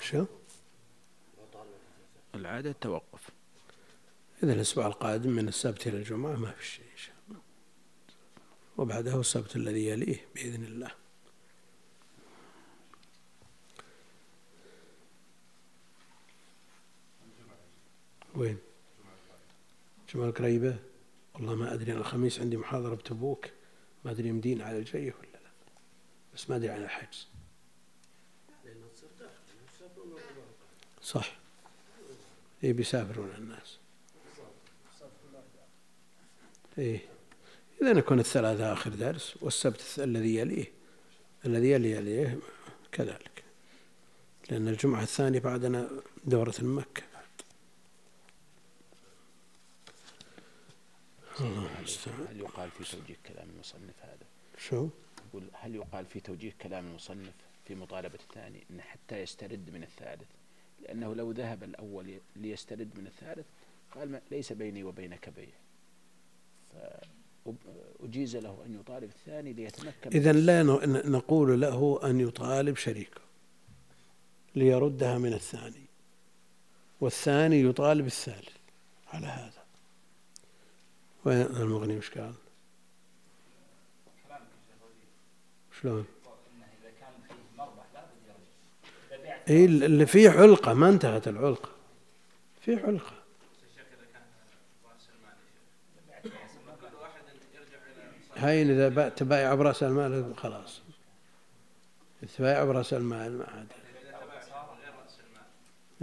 شو؟ 0.00 0.26
العادة 2.36 2.70
التوقف. 2.70 3.30
إذا 4.42 4.52
الأسبوع 4.52 4.86
القادم 4.86 5.30
من 5.30 5.48
السبت 5.48 5.86
إلى 5.86 5.96
الجمعة 5.96 6.36
ما 6.36 6.50
في 6.50 6.66
شيء 6.66 6.84
إن 6.92 6.96
شاء 6.96 7.14
الله. 7.28 7.40
وبعده 8.76 9.20
السبت 9.20 9.56
الذي 9.56 9.86
يليه 9.86 10.26
بإذن 10.34 10.64
الله. 10.64 10.90
وين؟ 18.34 18.58
جمعة 20.14 20.30
قريبة؟ 20.30 20.78
والله 21.34 21.54
ما 21.54 21.74
أدري 21.74 21.92
أنا 21.92 22.00
الخميس 22.00 22.40
عندي 22.40 22.56
محاضرة 22.56 22.94
بتبوك. 22.94 23.46
ما 24.04 24.10
أدري 24.10 24.28
يمدين 24.28 24.62
على 24.62 24.78
الجاية 24.78 25.14
ولا 25.14 25.26
لا. 25.32 25.50
بس 26.34 26.50
ما 26.50 26.56
أدري 26.56 26.70
عن 26.70 26.82
الحجز. 26.82 27.28
صح. 31.02 31.45
إيه 32.66 32.72
بيسافرون 32.72 33.30
الناس. 33.38 33.78
إيه. 36.78 37.00
إذا 37.82 37.98
يكون 37.98 38.20
الثلاثاء 38.20 38.72
آخر 38.72 38.90
درس 38.90 39.36
والسبت 39.42 39.84
الذي 39.98 40.36
يليه. 40.36 40.72
الذي 41.44 41.70
يلي 41.70 41.90
يليه 41.90 42.38
كذلك. 42.92 43.44
لأن 44.50 44.68
الجمعة 44.68 45.02
الثانية 45.02 45.40
بعدنا 45.40 45.90
دورة 46.24 46.54
مكة 46.60 47.02
الله 51.40 51.78
المستعان. 51.78 52.26
هل 52.30 52.40
يقال 52.40 52.70
في 52.70 52.84
توجيه 52.96 53.16
كلام 53.26 53.50
المصنف 53.50 53.94
هذا؟ 54.02 54.26
شو؟ 54.58 54.88
يقول 55.28 55.50
هل 55.52 55.74
يقال 55.74 56.06
في 56.06 56.20
توجيه 56.20 56.52
كلام 56.62 56.86
المصنف 56.86 57.34
في 57.64 57.74
مطالبة 57.74 58.18
الثاني 58.30 58.64
أن 58.70 58.80
حتى 58.80 59.20
يسترد 59.20 59.70
من 59.70 59.82
الثالث؟ 59.82 60.28
لأنه 60.82 61.14
لو 61.14 61.30
ذهب 61.32 61.62
الأول 61.62 62.14
ليسترد 62.36 62.90
من 62.98 63.06
الثالث 63.06 63.46
قال 63.94 64.10
ما 64.12 64.20
ليس 64.30 64.52
بيني 64.52 64.84
وبينك 64.84 65.28
بيع 65.28 65.54
فأجيز 68.00 68.36
له 68.36 68.62
أن 68.66 68.74
يطالب 68.80 69.04
الثاني 69.10 69.52
ليتمكن 69.52 70.10
إذا 70.14 70.32
لا 70.32 70.62
ن- 70.62 71.10
نقول 71.12 71.60
له 71.60 72.00
أن 72.04 72.20
يطالب 72.20 72.76
شريكه 72.76 73.20
ليردها 74.54 75.18
من 75.18 75.32
الثاني 75.32 75.84
والثاني 77.00 77.62
يطالب 77.62 78.06
الثالث 78.06 78.56
على 79.06 79.26
هذا 79.26 79.64
وين 81.24 81.40
المغني 81.42 81.96
وش 81.98 82.10
قال؟ 82.10 82.34
شلون؟ 85.80 86.04
انه 86.56 86.66
اذا 86.82 86.90
كان 87.00 87.12
فيه 87.28 87.34
مربح 87.58 87.84
لابد 87.94 88.10
يرجع 88.26 89.16
اذا 89.16 89.22
بعت 89.24 89.35
اي 89.48 89.64
اللي 89.64 90.06
فيه 90.06 90.30
علقة 90.30 90.74
ما 90.74 90.88
انتهت 90.88 91.28
العلقة 91.28 91.68
فيه 92.60 92.78
علقة 92.78 93.12
الشيخ 98.36 98.70
إذا 98.70 99.08
تبايع 99.08 99.54
برأس 99.54 99.82
المال 99.82 100.36
خلاص. 100.36 100.80
تبايع 102.38 102.64
برأس 102.64 102.92
المال 102.94 103.38
ما 103.38 103.44
عاد. 103.44 103.66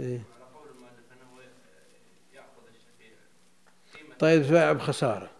إيه. 0.00 0.22
طيب 4.18 4.42
تبايع 4.42 4.72
شيخ 4.72 5.30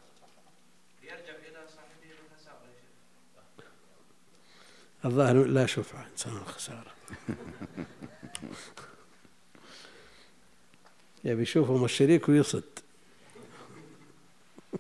الظاهر 5.05 5.45
لا 5.45 5.67
شفعة 5.67 6.07
إنسان 6.13 6.37
الخسارة. 6.37 6.95
يبي 11.25 11.43
يشوفهم 11.43 11.85
الشريك 11.85 12.29
ويصد. 12.29 12.63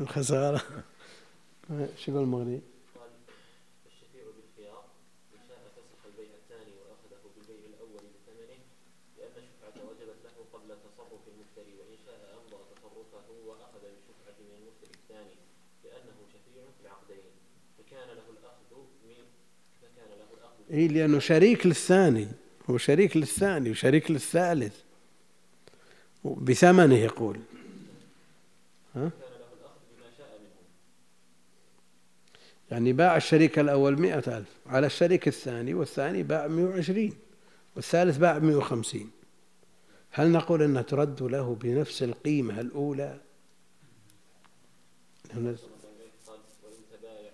الخسارة. 0.00 0.62
شو 1.98 2.10
يقول 2.10 2.22
المغني؟ 2.22 2.60
إيه 20.70 20.88
لأنه 20.88 21.18
شريك 21.18 21.66
للثاني. 21.66 22.28
هو 22.70 22.78
شريك 22.78 23.16
للثاني 23.16 23.70
وشريك 23.70 24.10
للثالث. 24.10 24.74
بثمنه 26.24 26.94
يقول. 26.94 27.40
ها؟ 28.94 29.10
يعني 32.70 32.92
باع 32.92 33.16
الشريك 33.16 33.58
الأول 33.58 34.00
مئة 34.00 34.38
ألف 34.38 34.48
على 34.66 34.86
الشريك 34.86 35.28
الثاني 35.28 35.74
والثاني 35.74 36.22
باع 36.22 36.46
مئة 36.46 36.64
وعشرين 36.64 37.14
والثالث 37.76 38.16
باع 38.16 38.38
مئة 38.38 38.56
وخمسين. 38.56 39.10
هل 40.10 40.32
نقول 40.32 40.62
أنها 40.62 40.82
ترد 40.82 41.22
له 41.22 41.54
بنفس 41.54 42.02
القيمة 42.02 42.60
الأولى 42.60 43.20
لأن 45.28 45.56
قال 46.26 46.40
وإن 46.64 46.82
تبايع 46.92 47.32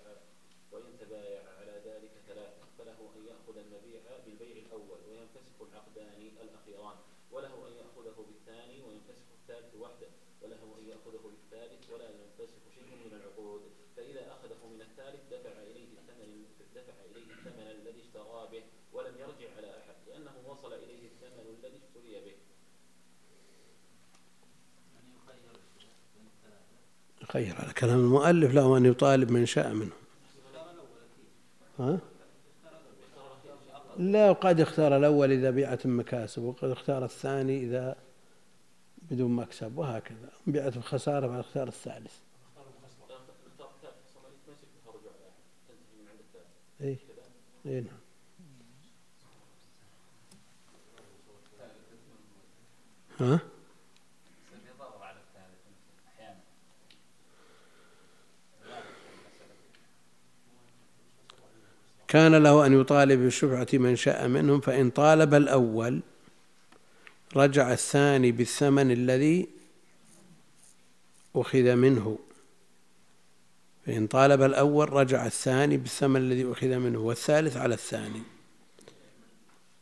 وإن 0.71 0.91
تبايع 1.01 1.41
على 1.59 1.75
ذلك 1.85 2.11
ثلاثة 2.27 2.63
فله 2.77 2.99
أن 3.17 3.21
يأخذ 3.31 3.55
المبيع 3.65 4.01
بالبيع 4.25 4.55
الأول 4.65 4.99
وينفسخ 5.09 5.57
العقدان 5.61 6.21
الأخيران 6.45 6.97
وله 7.31 7.53
أن 7.67 7.73
يأخذه 7.81 8.17
بالثاني 8.29 8.77
وينفسخ 8.85 9.27
الثالث 9.41 9.75
وحده 9.81 10.09
وله 10.41 10.61
أن 10.79 10.83
يأخذه 10.91 11.23
بالثالث 11.33 11.81
ولا 11.93 12.07
ينفسخ 12.09 12.61
شيء 12.75 12.91
من 13.05 13.13
العقود 13.19 13.61
فإذا 13.95 14.23
أخذه 14.35 14.61
من 14.73 14.81
الثالث 14.81 15.21
دفع 15.33 15.53
إليه 15.69 15.89
الثمن 15.97 16.29
دفع 16.75 16.95
إليه 17.11 17.29
الثمن 17.35 17.67
الذي 17.81 18.01
اشترى 18.05 18.41
به 18.51 18.63
ولم 18.93 19.15
يرجع 19.23 19.49
على 19.57 19.69
أحد 19.79 19.95
لأنه 20.07 20.35
وصل 20.51 20.73
إليه 20.73 21.03
الثمن 21.11 21.45
الذي 21.57 21.77
اشتري 21.83 22.13
به 22.25 22.37
يعني 24.93 25.09
يخير 25.17 25.53
بين 26.15 26.29
خير 27.31 27.55
على 27.59 27.73
كلام 27.73 27.99
المؤلف 27.99 28.53
له 28.53 28.77
أن 28.77 28.85
يطالب 28.85 29.31
من 29.31 29.45
شاء 29.45 29.73
منه. 29.73 29.91
ها؟ 31.79 31.99
لا 33.97 34.29
وقد 34.29 34.59
اختار 34.59 34.97
الأول 34.97 35.31
إذا 35.31 35.49
بيعت 35.49 35.87
مكاسب 35.87 36.41
وقد 36.41 36.69
اختار 36.69 37.05
الثاني 37.05 37.63
إذا 37.63 37.95
بدون 39.11 39.31
مكسب 39.31 39.77
وهكذا. 39.77 40.29
بيعت 40.47 40.77
بخسارة 40.77 41.27
بعد 41.27 41.39
اختار 41.39 41.67
الثالث. 41.67 42.13
اختار 42.55 43.19
الثالث 43.69 43.95
فصل 44.13 44.29
يتمسك 44.33 44.67
فرجع 44.85 45.09
على 45.15 45.27
أحد 45.29 45.43
تنتهي 45.67 46.01
من 46.01 46.07
عند 46.09 46.19
الثالث 46.19 46.81
إيه 46.81 46.95
كذا 46.95 47.25
إيه 47.71 47.79
نعم 47.79 47.97
ها؟ 53.19 53.39
يصير 54.45 54.59
في 54.59 54.77
ضرر 54.79 55.03
على 55.03 55.17
الثالث 55.19 55.61
أحيانا 56.07 56.39
كان 62.07 62.35
له 62.35 62.65
أن 62.65 62.81
يطالب 62.81 63.19
بالشفعة 63.19 63.67
من 63.73 63.95
شاء 63.95 64.27
منهم 64.27 64.59
فإن 64.61 64.89
طالب 64.89 65.33
الأول 65.33 66.01
رجع 67.35 67.73
الثاني 67.73 68.31
بالثمن 68.31 68.91
الذي 68.91 69.47
أخذ 71.35 71.75
منه. 71.75 72.19
فإن 73.85 74.07
طالب 74.07 74.41
الأول 74.41 74.93
رجع 74.93 75.25
الثاني 75.25 75.77
بالثمن 75.77 76.21
الذي 76.21 76.51
أخذ 76.51 76.77
منه 76.77 76.99
والثالث 76.99 77.57
على 77.57 77.73
الثاني. 77.73 78.21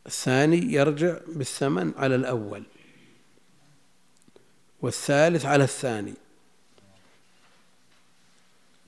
الثاني 0.06 0.72
يرجع 0.72 1.18
بالثمن 1.26 1.92
على 1.96 2.14
الأول 2.14 2.62
والثالث 4.82 5.44
على 5.46 5.64
الثاني 5.64 6.14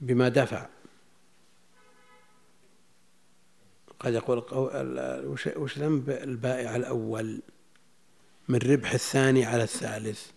بما 0.00 0.28
دفع. 0.28 0.77
قد 4.00 4.14
يقول 4.14 4.38
وش- 5.56 5.78
ذنب 5.78 6.10
البائع 6.10 6.76
الأول 6.76 7.40
من 8.48 8.58
ربح 8.58 8.92
الثاني 8.92 9.44
على 9.44 9.62
الثالث؟ 9.62 10.30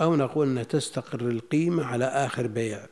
أو 0.00 0.16
نقول 0.16 0.46
أنها 0.48 0.62
تستقر 0.62 1.20
القيمة 1.20 1.84
على 1.84 2.04
آخر 2.04 2.46
بيع. 2.46 2.86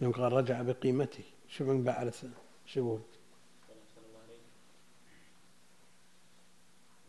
لو 0.00 0.10
قال 0.10 0.32
رجع 0.32 0.62
بقيمته. 0.62 1.24
شو 1.48 1.64
من 1.64 1.84
باع 1.84 1.94
على 1.98 2.08
الثاني 2.08 2.32
شو 2.66 2.80
يقول 2.80 3.00
قال 3.68 3.76
أحسن 3.82 4.00
الله 4.08 4.20
عليك 4.26 4.40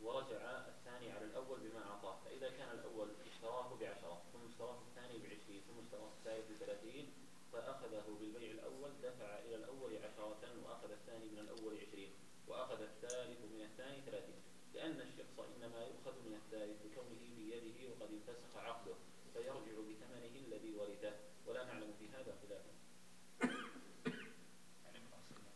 ورجع 0.04 0.42
الثاني 0.68 1.12
على 1.12 1.26
الأول 1.26 1.60
بما 1.60 1.82
أعطاه 1.90 2.16
فإذا 2.26 2.50
كان 2.58 2.70
الأول 2.80 3.08
اشتراه 3.34 3.70
بعشرة 3.82 4.22
ثم 4.34 4.40
اشتراه 4.52 4.78
الثاني 4.90 5.18
بعشرين 5.24 5.62
ثم 5.68 5.78
اشتراه 5.86 6.10
الثالث 6.18 6.46
بثلاثين 6.62 7.06
فأخذه 7.54 8.06
بالبيع 8.20 8.52
الأول 8.52 8.92
دفع 9.04 9.40
إلى 9.46 9.56
الأول 9.56 9.92
عشرة 10.06 10.42
وأخذ 10.66 10.92
الثاني 10.92 11.26
من 11.34 11.40
الأول 11.40 11.74
عشرين 11.84 12.12
وأخذ 12.48 12.82
الثالث 12.82 13.40
من 13.56 13.62
الثاني 13.70 13.98
ثلاثين 14.08 14.40
لأن 14.76 14.98
الشخص 15.08 15.36
إنما 15.56 15.80
يؤخذ 15.90 16.16
من 16.28 16.34
الثالث 16.42 16.78
لكونه 16.86 17.22
بيده 17.38 17.78
وقد 17.92 18.10
انفسخ 18.18 18.52
عقده 18.58 18.96
فيرجع 19.34 19.76
بثمنه 19.90 20.36
الذي 20.48 20.72
ورثه 20.80 21.14
ولا 21.48 21.66
نعلم 21.66 21.92
في 22.00 22.06
هذا 22.16 22.34
خلافا 22.42 22.72
يعني 24.86 25.00
براس 25.12 25.28
المال 25.32 25.56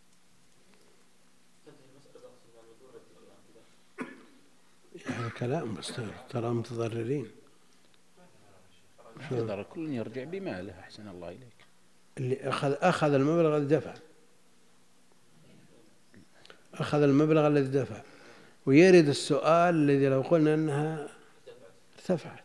تنتهي 1.65 1.85
المسألة 1.91 2.19
برأس 2.21 2.43
المال 2.49 2.65
بدون 2.75 2.89
رد 2.95 3.01
الكلام 3.11 3.41
كذا 3.47 5.15
هذا 5.15 5.30
كلام 5.41 5.75
بس 5.75 5.93
ترى 6.29 6.49
متضررين. 6.49 7.31
ضرر 9.33 9.63
كل 9.63 9.89
يرجع 9.89 10.23
بماله 10.23 10.79
أحسن 10.79 11.07
الله 11.07 11.29
إليك. 11.29 11.65
اللي 12.17 12.49
أخذ 12.49 12.75
أخذ 12.81 13.13
المبلغ 13.13 13.57
الذي 13.57 13.75
دفع. 13.75 13.93
أخذ 16.73 17.01
المبلغ 17.01 17.47
الذي 17.47 17.79
دفع. 17.79 18.01
ويرد 18.65 19.07
السؤال 19.07 19.75
الذي 19.75 20.09
لو 20.09 20.21
قلنا 20.21 20.53
أنها 20.53 21.09
ارتفعت. 21.95 22.43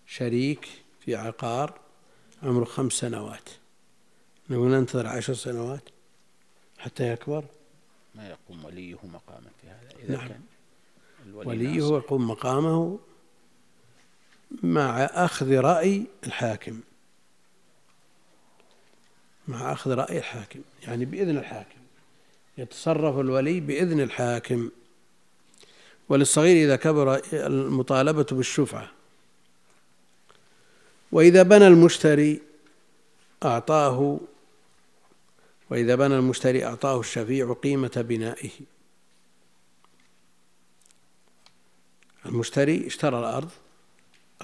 شريك 0.07 0.67
في 1.05 1.15
عقار 1.15 1.79
عمره 2.43 2.65
خمس 2.65 2.93
سنوات. 2.93 3.49
نقول 4.49 4.71
ننتظر 4.71 5.07
عشر 5.07 5.33
سنوات 5.33 5.83
حتى 6.77 7.11
يكبر. 7.11 7.45
ما 8.15 8.29
يقوم 8.29 8.65
وليه 8.65 8.95
مقاما 9.03 9.49
في 9.61 9.67
هذا. 9.67 10.03
إذا 10.03 10.17
نعم. 10.17 10.27
كان 10.27 10.41
وليه. 11.33 11.75
يقوم 11.77 12.27
مقامه 12.27 12.99
مع 14.63 15.05
أخذ 15.05 15.55
رأي 15.55 16.05
الحاكم. 16.25 16.79
مع 19.47 19.73
أخذ 19.73 19.91
رأي 19.91 20.17
الحاكم 20.17 20.59
يعني 20.83 21.05
بإذن 21.05 21.37
الحاكم. 21.37 21.79
يتصرف 22.57 23.19
الولي 23.19 23.59
بإذن 23.59 24.01
الحاكم. 24.01 24.69
وللصغير 26.09 26.65
إذا 26.65 26.75
كبر 26.75 27.21
المطالبة 27.33 28.25
بالشفعة. 28.31 28.91
وإذا 31.11 31.43
بنى 31.43 31.67
المشتري 31.67 32.41
أعطاه 33.45 34.19
وإذا 35.69 35.95
بنى 35.95 36.15
المشتري 36.15 36.65
أعطاه 36.65 36.99
الشفيع 36.99 37.53
قيمة 37.53 38.05
بنائه. 38.09 38.49
المشتري 42.25 42.87
اشترى 42.87 43.19
الأرض 43.19 43.49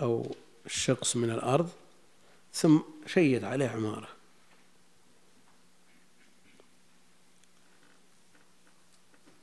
أو 0.01 0.35
الشقص 0.65 1.15
من 1.15 1.29
الأرض 1.29 1.69
ثم 2.53 2.79
شيد 3.05 3.43
عليه 3.43 3.67
عمارة. 3.67 4.07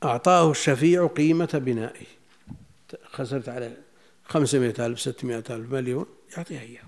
أعطاه 0.04 0.50
الشفيع 0.50 1.06
قيمة 1.06 1.50
بنائه. 1.64 2.06
خسرت 3.04 3.48
عليه 3.48 3.82
خمسمائة 4.24 4.86
ألف 4.86 5.00
ستمائة 5.00 5.44
ألف 5.50 5.72
مليون 5.72 6.06
يعطيها 6.36 6.60
إياه. 6.60 6.84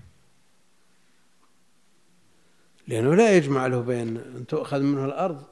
لأنه 2.89 3.15
لا 3.15 3.37
يجمع 3.37 3.67
له 3.67 3.81
بين 3.81 4.17
أن 4.17 4.47
تؤخذ 4.47 4.81
منه 4.81 5.05
الأرض 5.05 5.45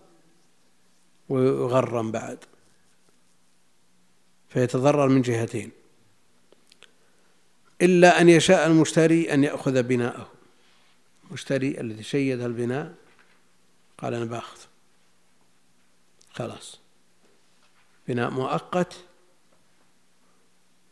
ويغرم 1.28 2.12
بعد 2.12 2.38
فيتضرر 4.48 5.08
من 5.08 5.22
جهتين. 5.22 5.81
إلا 7.82 8.20
أن 8.20 8.28
يشاء 8.28 8.66
المشتري 8.66 9.34
أن 9.34 9.44
يأخذ 9.44 9.82
بناءه. 9.82 10.28
المشتري 11.28 11.80
الذي 11.80 12.02
شيد 12.02 12.40
البناء 12.40 12.94
قال 13.98 14.14
أنا 14.14 14.24
باخذ. 14.24 14.58
خلاص. 16.32 16.80
بناء 18.08 18.30
مؤقت 18.30 18.94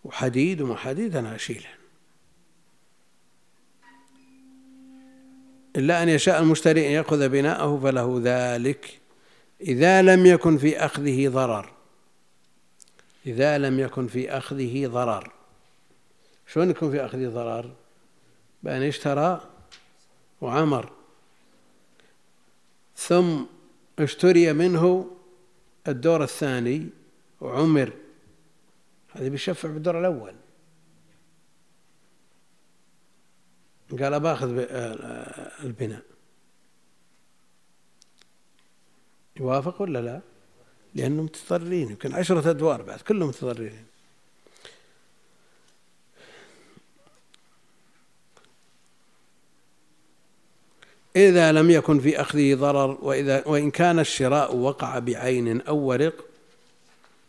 وحديد 0.04 0.60
وما 0.60 0.76
حديد 0.76 1.16
أنا 1.16 1.34
أشيله. 1.34 1.68
إلا 5.76 6.02
أن 6.02 6.08
يشاء 6.08 6.42
المشتري 6.42 6.86
أن 6.86 6.92
يأخذ 6.92 7.28
بناءه 7.28 7.80
فله 7.82 8.20
ذلك. 8.24 9.00
إذا 9.60 10.02
لم 10.02 10.26
يكن 10.26 10.58
في 10.58 10.78
أخذه 10.78 11.28
ضرر. 11.28 11.72
إذا 13.26 13.58
لم 13.58 13.80
يكن 13.80 14.06
في 14.06 14.30
أخذه 14.30 14.86
ضرر. 14.86 15.39
شلون 16.52 16.70
يكون 16.70 16.90
في 16.90 17.04
أخذه 17.04 17.28
ضرر 17.28 17.74
بأن 18.62 18.82
اشترى 18.82 19.50
وعمر. 20.40 20.92
ثم 22.96 23.42
اشتري 23.98 24.52
منه 24.52 25.10
الدور 25.88 26.22
الثاني 26.22 26.88
وعمر. 27.40 27.92
هذا 29.10 29.28
بيشفع 29.28 29.68
بالدور 29.68 30.00
الأول. 30.00 30.34
قال 34.00 34.20
باخذ 34.20 34.48
البناء. 35.64 36.02
يوافق 39.36 39.82
ولا 39.82 39.98
لا؟ 39.98 40.20
لأنهم 40.94 41.24
متضررين 41.24 41.90
يمكن 41.90 42.14
عشرة 42.14 42.50
أدوار 42.50 42.82
بعد 42.82 43.00
كلهم 43.00 43.28
متضررين. 43.28 43.89
إذا 51.16 51.52
لم 51.52 51.70
يكن 51.70 52.00
في 52.00 52.20
أخذه 52.20 52.54
ضرر 52.54 52.98
وإذا 53.02 53.42
وإن 53.46 53.70
كان 53.70 53.98
الشراء 53.98 54.56
وقع 54.56 54.98
بعين 54.98 55.60
أو 55.60 55.76
ورق 55.76 56.24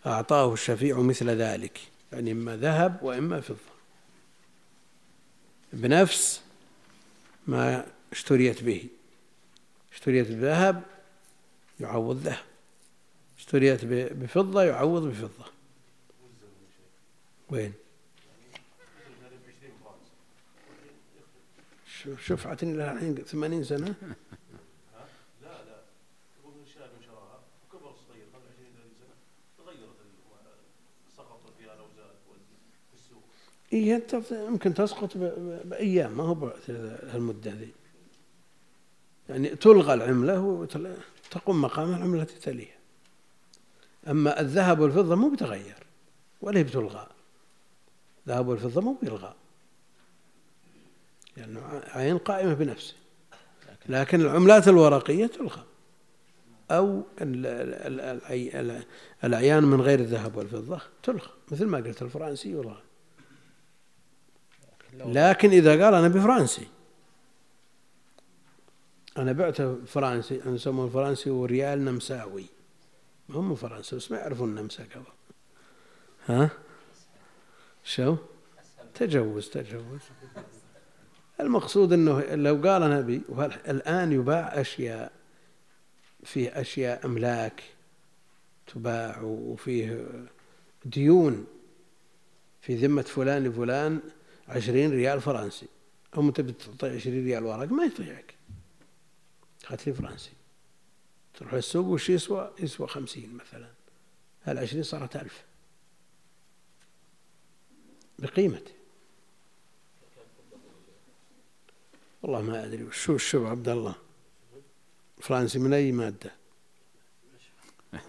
أعطاه 0.06 0.54
الشفيع 0.54 1.00
مثل 1.00 1.30
ذلك 1.30 1.80
يعني 2.12 2.32
إما 2.32 2.58
ذهب 2.58 3.00
وإما 3.02 3.42
فضة. 3.42 3.58
بنفس 5.74 6.42
ما 7.48 7.86
اشتريت 8.12 8.64
به. 8.64 8.84
اشتريت 9.94 10.28
بذهب 10.28 10.84
يعوض 11.80 12.18
ذهب. 12.18 12.44
اشتريت 13.40 13.86
بفضة 13.86 14.64
يعوض 14.64 15.04
بفضة. 15.04 15.52
وين؟ 17.50 17.74
شفعة 22.20 22.58
لها 22.62 22.92
الحين 22.94 23.16
ثمانين 23.16 23.64
سنة. 23.64 23.88
لا 25.42 25.48
لا. 25.48 25.82
شراها 27.06 27.40
وكبر 27.70 27.92
صغير 28.08 28.26
قبل 28.34 28.44
20 28.54 28.74
30 28.76 28.94
سنة. 29.00 29.16
تغيرت 29.66 29.80
ال- 29.82 31.12
سقط 31.18 31.40
فيها 31.60 31.76
لو 31.76 31.86
زاد 31.98 32.12
في 32.92 32.94
السوق. 32.94 33.24
إيه 33.74 33.96
أنت 33.96 34.32
يمكن 34.32 34.74
تسقط 34.74 35.18
ب- 35.18 35.20
ب- 35.24 35.70
بأيام 35.70 36.18
ما 36.18 36.24
هو 36.24 36.34
بهالمدة 36.34 37.52
ذي 37.52 37.72
يعني 39.30 39.50
تلغى 39.50 39.94
العملة 39.94 40.40
وتقوم 40.42 41.62
مقام 41.62 41.90
العملة 41.96 42.22
التي 42.22 42.40
تليها 42.40 42.76
أما 44.08 44.40
الذهب 44.42 44.80
والفضة 44.80 45.16
مو 45.16 45.30
بتغير 45.30 45.76
ولا 46.42 46.62
بتلغى. 46.62 47.08
الذهب 48.28 48.48
والفضة 48.48 48.82
مو 48.82 48.96
بيلغى. 49.02 49.36
لأنه 51.38 51.82
عين 51.88 52.18
قائمة 52.18 52.54
بنفسه. 52.54 52.96
لكن 53.90 54.22
العملات 54.22 54.68
الورقية 54.68 55.26
تلغى 55.26 55.64
أو 56.72 57.04
الأعيان 59.24 59.64
من 59.64 59.82
غير 59.82 60.00
الذهب 60.00 60.36
والفضة 60.36 60.82
تلغى 61.04 61.30
مثل 61.52 61.66
ما 61.66 61.78
قلت 61.78 62.02
الفرنسي 62.02 62.52
يلغى 62.52 62.82
لكن 64.94 65.50
إذا 65.50 65.86
قال 65.86 65.94
أنا 65.94 66.08
بفرنسي. 66.08 66.68
أنا 69.18 69.32
بعته 69.32 69.86
فرنسي 69.86 70.42
أنا 70.46 70.56
يسمونه 70.56 70.88
الفرنسي 70.88 71.30
وريال 71.30 71.86
نمساوي. 71.86 72.46
هم 73.30 73.56
فرنسا 73.56 73.98
بس 73.98 74.12
ما 74.12 74.18
يعرفون 74.18 74.50
النمسا 74.50 74.84
قبل. 74.84 75.06
ها؟ 76.26 76.50
شو؟ 77.84 78.16
تجوز 78.94 79.50
تجوز. 79.50 80.02
المقصود 81.42 81.94
أنه 81.94 82.36
لو 82.36 82.56
قال 82.56 82.84
أنا 82.84 83.00
أبي 83.00 83.22
الآن 83.68 84.12
يباع 84.12 84.62
أشياء 84.62 85.12
فيه 86.24 86.62
أشياء 86.62 87.06
أملاك 87.06 87.64
تباع 88.68 89.22
وفيه 89.22 90.08
ديون 90.86 91.48
في 92.62 92.76
ذمة 92.76 93.02
فلان 93.02 93.44
لفلان 93.44 94.00
عشرين 94.48 94.92
ريال 94.92 95.22
فرنسي 95.22 95.68
هم 96.16 96.32
تبي 96.32 96.52
تعطي 96.52 96.96
عشرين 96.96 97.26
ريال 97.26 97.44
ورق 97.44 97.72
ما 97.72 97.84
يطيعك 97.84 98.36
هات 99.68 99.88
لي 99.88 99.94
فرنسي. 99.94 100.32
تروح 101.34 101.54
للسوق 101.54 101.86
وش 101.86 102.10
يسوى؟ 102.10 102.52
يسوى 102.60 102.88
خمسين 102.88 103.34
مثلا. 103.34 103.70
هالعشرين 104.44 104.84
صارت 104.84 105.16
ألف. 105.16 105.44
بقيمته. 108.20 108.72
والله 112.24 112.42
ما 112.42 112.66
أدري. 112.66 112.84
وش 112.84 113.10
هو 113.10 113.16
الشوف 113.16 113.48
عبد 113.48 113.70
الله؟ 113.70 113.96
فرنسي 115.22 115.60
من 115.60 115.74
أي 115.74 115.92
مادة؟ 115.92 116.32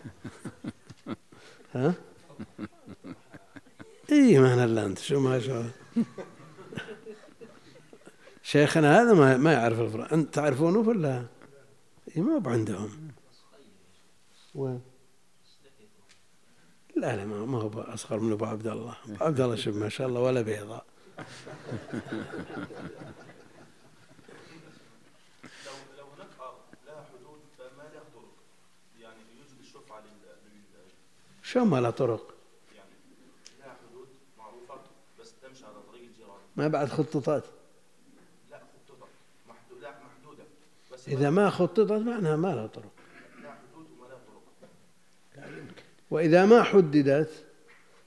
ها؟ 1.74 1.94
اي 4.12 4.38
ما 4.38 4.64
أنت. 4.86 4.98
شو 4.98 5.20
ما 5.20 5.40
شاء 5.40 5.60
الله. 5.60 5.72
شيخنا 8.42 9.02
هذا 9.02 9.14
ما 9.14 9.36
ما 9.36 9.52
يعرف 9.52 9.80
الفرنسي 9.80 10.14
أنت 10.14 10.34
تعرفونه 10.34 10.78
ولا؟ 10.78 11.26
اي 12.16 12.22
ما 12.22 12.50
عندهم 12.50 13.12
وين 14.54 14.80
لا 16.96 17.16
لا 17.16 17.24
ما 17.24 17.58
هو 17.58 17.80
أصغر 17.80 18.20
من 18.20 18.32
ابو 18.32 18.44
عبد 18.44 18.66
الله. 18.66 18.96
ابو 19.04 19.24
عبد 19.24 19.40
الله 19.40 19.56
شوف 19.56 19.76
ما 19.76 19.88
شاء 19.88 20.08
الله 20.08 20.20
ولا 20.20 20.42
بيضاء 20.42 20.86
لو 25.66 25.72
لو 25.98 26.06
هناك 26.14 26.30
ارض 26.40 26.60
لها 26.86 27.04
حدود 27.12 27.40
فما 27.58 27.82
لها 27.82 28.04
طرق 28.14 28.34
يعني 29.00 29.20
شو 31.42 31.64
ما 31.64 31.80
له 31.80 31.90
طرق. 31.90 32.34
يعني 32.76 32.90
لها 33.60 33.76
حدود 33.82 34.08
معروفة 34.38 34.74
بس 35.20 35.32
تمشي 35.42 35.64
على 35.64 35.74
طريق 35.88 36.02
الجيران. 36.02 36.38
ما 36.56 36.68
بعد 36.68 36.88
خططات 36.88 37.44
لا 38.50 38.58
خطوطه 38.58 39.06
محدود 39.48 39.82
لا 39.82 39.90
محدودة. 39.90 40.44
بس 40.92 41.08
إذا 41.08 41.30
ما 41.30 41.50
خططت 41.50 41.92
معناها 41.92 42.36
ما 42.36 42.48
لها 42.48 42.66
طرق. 42.66 42.92
لها 43.42 43.58
حدود 43.72 43.86
وما 43.98 44.06
لها 44.08 44.18
طرق. 44.26 45.84
وإذا 46.10 46.46
ما 46.46 46.62
حددت 46.62 47.44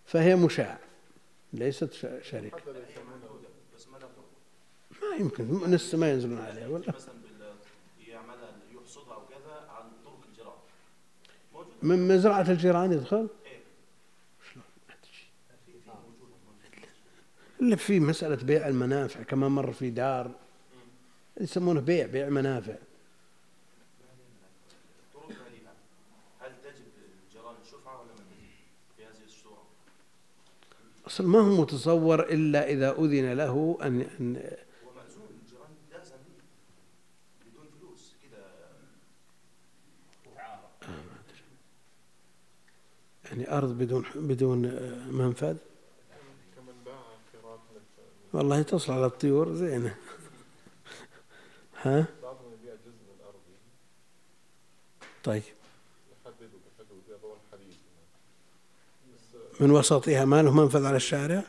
فهي 0.06 0.36
مشاع. 0.36 0.80
ليست 1.54 1.94
شركة. 2.22 2.62
ما 5.02 5.10
ما 5.10 5.16
يمكن. 5.16 5.44
من 5.44 5.74
السماء 5.74 6.10
ينزلون 6.14 6.40
عليها 6.40 6.68
ولا؟ 6.68 6.94
مثلا 6.96 7.14
بال 7.14 7.56
يعملها 8.08 8.58
يحصدها 8.74 9.14
أو 9.14 9.26
كذا 9.26 9.70
عن 9.70 9.92
طرق 10.06 10.20
الجيران 10.30 10.58
موجوده 11.54 11.75
من 11.86 12.08
مزرعة 12.08 12.52
الجيران 12.52 12.92
يدخل 12.92 13.28
شلون. 14.54 14.66
إلا 17.62 17.76
في 17.76 18.00
مسألة 18.00 18.36
بيع 18.36 18.68
المنافع 18.68 19.24
كما 19.24 19.50
مر 19.50 19.74
في 19.74 19.90
دار 19.90 20.32
يسمونه 21.42 21.82
بيع 21.82 22.06
بيع 22.06 22.30
منافع؟ 22.30 22.76
أصل 31.08 31.26
ما 31.26 31.40
هو 31.40 31.62
متصور 31.62 32.20
إلا 32.24 32.70
إذا 32.70 32.92
أذن 32.92 33.34
له 33.34 33.78
أن, 33.82 34.02
أن 34.02 34.36
هو 34.86 34.94
مأذون 34.96 35.28
الجيران 35.44 35.70
لازم 35.92 36.16
ليه 36.16 37.52
بدون 37.52 37.68
فلوس 37.80 38.14
كده 38.24 38.46
يعني 43.36 43.58
أرض 43.58 43.78
بدون 43.78 44.06
بدون 44.16 44.66
آه، 44.66 45.12
منفذ؟ 45.12 45.56
والله 48.34 48.62
تصل 48.62 48.94
على 48.94 49.06
الطيور 49.06 49.54
زينة. 49.54 49.96
ها؟ 51.82 52.06
بعضهم 52.24 52.54
يبيع 52.62 52.74
جزء 52.74 52.92
من 52.92 53.26
أرضه 53.26 53.40
طيب. 55.24 55.44
من 59.60 59.72
وسطها 59.72 60.26
ما 60.26 60.42
له 60.42 60.54
منفذ 60.54 60.86
على 60.86 60.98
الشارع؟ 60.98 61.44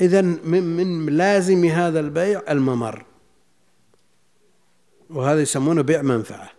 إذا 0.00 0.20
من, 0.20 0.62
من 0.62 1.16
لازم 1.16 1.64
هذا 1.64 2.00
البيع 2.00 2.42
الممر. 2.48 3.04
وهذا 5.10 5.42
يسمونه 5.42 5.82
بيع 5.82 6.02
منفعة. 6.02 6.50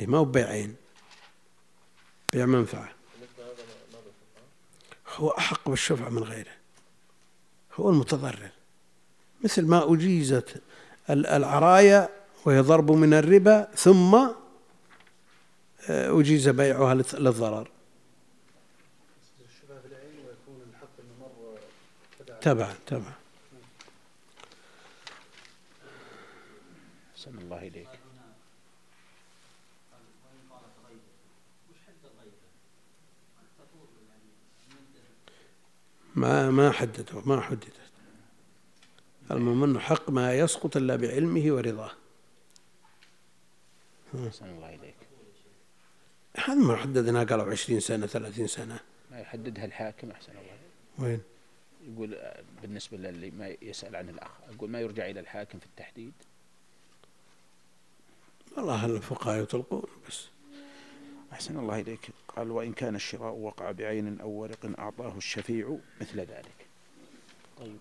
أي 0.00 0.06
ما 0.06 0.18
هو 0.18 0.24
بيعين. 0.24 0.76
بيع 2.32 2.46
منفعة. 2.46 2.88
هو 5.16 5.28
أحق 5.30 5.68
بالشفعة 5.68 6.08
من 6.08 6.22
غيره. 6.22 6.50
هو 7.74 7.90
المتضرر. 7.90 8.50
مثل 9.44 9.66
ما 9.66 9.94
أجيزت 9.94 10.62
ال- 11.10 11.26
العرايا 11.26 12.08
وهي 12.44 12.60
ضرب 12.60 12.90
من 12.90 13.14
الربا 13.14 13.68
ثم 13.74 14.14
آه، 15.90 16.20
أجيز 16.20 16.48
بيعها 16.48 16.94
للضرر. 16.94 17.70
تبع 22.40 22.72
تبعا. 22.86 23.12
أحسن 27.16 27.38
الله 27.38 27.58
إليك. 27.58 27.88
ما 36.18 36.50
ما 36.50 36.72
حددوا 36.72 37.22
ما 37.26 37.40
حددت. 37.40 37.72
المهم 39.30 39.64
أنه 39.64 39.78
حق 39.78 40.10
ما 40.10 40.34
يسقط 40.34 40.76
إلا 40.76 40.96
بعلمه 40.96 41.52
ورضاه. 41.52 41.90
أحسن 44.26 44.46
الله 44.46 44.74
إليك. 44.74 44.94
هذا 46.36 46.54
ما 46.54 46.76
حددنا 46.76 47.24
قالوا 47.24 47.50
عشرين 47.50 47.80
سنة 47.80 48.06
ثلاثين 48.06 48.46
سنة. 48.46 48.80
ما 49.10 49.20
يحددها 49.20 49.64
الحاكم 49.64 50.10
أحسن 50.10 50.32
الله 50.32 50.58
وين؟ 50.98 51.20
يقول 51.92 52.14
آه، 52.14 52.42
بالنسبة 52.62 52.96
للي 52.96 53.30
ما 53.30 53.54
يسأل 53.62 53.96
عن 53.96 54.08
الأخ 54.08 54.30
أقول 54.54 54.70
ما 54.70 54.80
يرجع 54.80 55.10
إلى 55.10 55.20
الحاكم 55.20 55.58
في 55.58 55.66
التحديد؟ 55.66 56.12
والله 58.56 58.86
الفقهاء 58.86 59.42
يطلقون. 59.42 59.87
أحسن 61.32 61.58
الله 61.58 61.80
إليك. 61.80 62.10
قال 62.36 62.50
وإن 62.50 62.72
كان 62.72 62.94
الشراء 62.94 63.34
وقع 63.34 63.70
بعين 63.70 64.20
أو 64.20 64.30
ورق 64.30 64.78
أعطاه 64.78 65.16
الشفيع 65.16 65.78
مثل 66.00 66.20
ذلك. 66.20 66.66
طيب. 67.58 67.78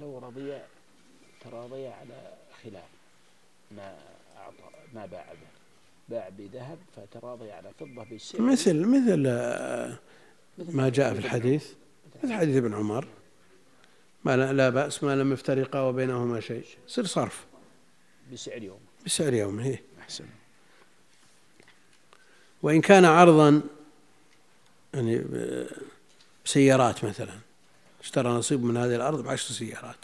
لو 0.00 0.18
رضي 0.18 0.58
تراضي 1.44 1.86
على 1.86 2.34
خلاف 2.62 2.88
ما 3.70 3.98
أعطى 4.36 4.76
ما 4.94 5.06
باع 5.06 5.32
به. 5.32 5.62
باع 6.08 6.28
بذهب 6.28 6.78
فتراضي 6.96 7.52
على 7.52 7.70
فضة 7.80 8.04
بالسعر 8.04 8.40
مثل 8.40 8.86
مثل 8.86 9.24
آه، 9.26 9.98
مثل 10.58 10.76
ما 10.76 10.88
جاء 10.88 11.14
في 11.14 11.18
الحديث. 11.18 11.72
مثل 12.24 12.34
حديث 12.34 12.56
ابن 12.56 12.74
عمر. 12.74 13.08
ما 14.24 14.36
لا, 14.36 14.52
لا 14.52 14.68
بأس 14.68 15.04
ما 15.04 15.16
لم 15.16 15.32
يفترقا 15.32 15.80
وبينهما 15.80 16.40
شيء. 16.40 16.64
يصير 16.88 17.06
صرف. 17.06 17.46
بسعر 18.32 18.62
يوم. 18.62 18.80
بسعر 19.06 19.34
يوم 19.34 19.58
هي 19.60 19.78
أحسن. 20.00 20.24
وإن 22.62 22.80
كان 22.80 23.04
عرضا 23.04 23.62
يعني 24.94 25.24
بسيارات 26.44 27.04
مثلا 27.04 27.38
اشترى 28.00 28.28
نصيب 28.28 28.64
من 28.64 28.76
هذه 28.76 28.96
الأرض 28.96 29.22
بعشر 29.24 29.54
سيارات 29.54 29.96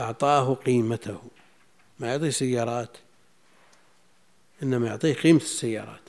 أعطاه 0.00 0.54
قيمته. 0.54 1.22
ما 2.00 2.08
يعطيه 2.08 2.30
سيارات 2.30 2.96
إنما 4.62 4.86
يعطيه 4.86 5.14
قيمة 5.14 5.40
السيارات. 5.40 6.00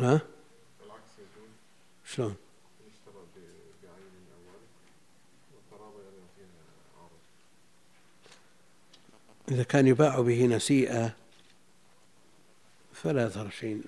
ها؟ 0.00 0.20
شلون 2.04 2.36
يشترى 2.88 3.22
ب- 3.36 3.38
بعين 3.82 4.26
أو 4.34 4.40
ورق 4.46 4.60
والتراضي 5.54 6.02
أن 6.08 6.14
يعطيها 6.20 6.64
عرض 7.00 7.20
إذا 9.50 9.62
كان 9.62 9.86
يباع 9.86 10.20
به 10.20 10.46
نسيئة 10.46 11.14
فلا 12.92 13.30
شيء 13.60 13.80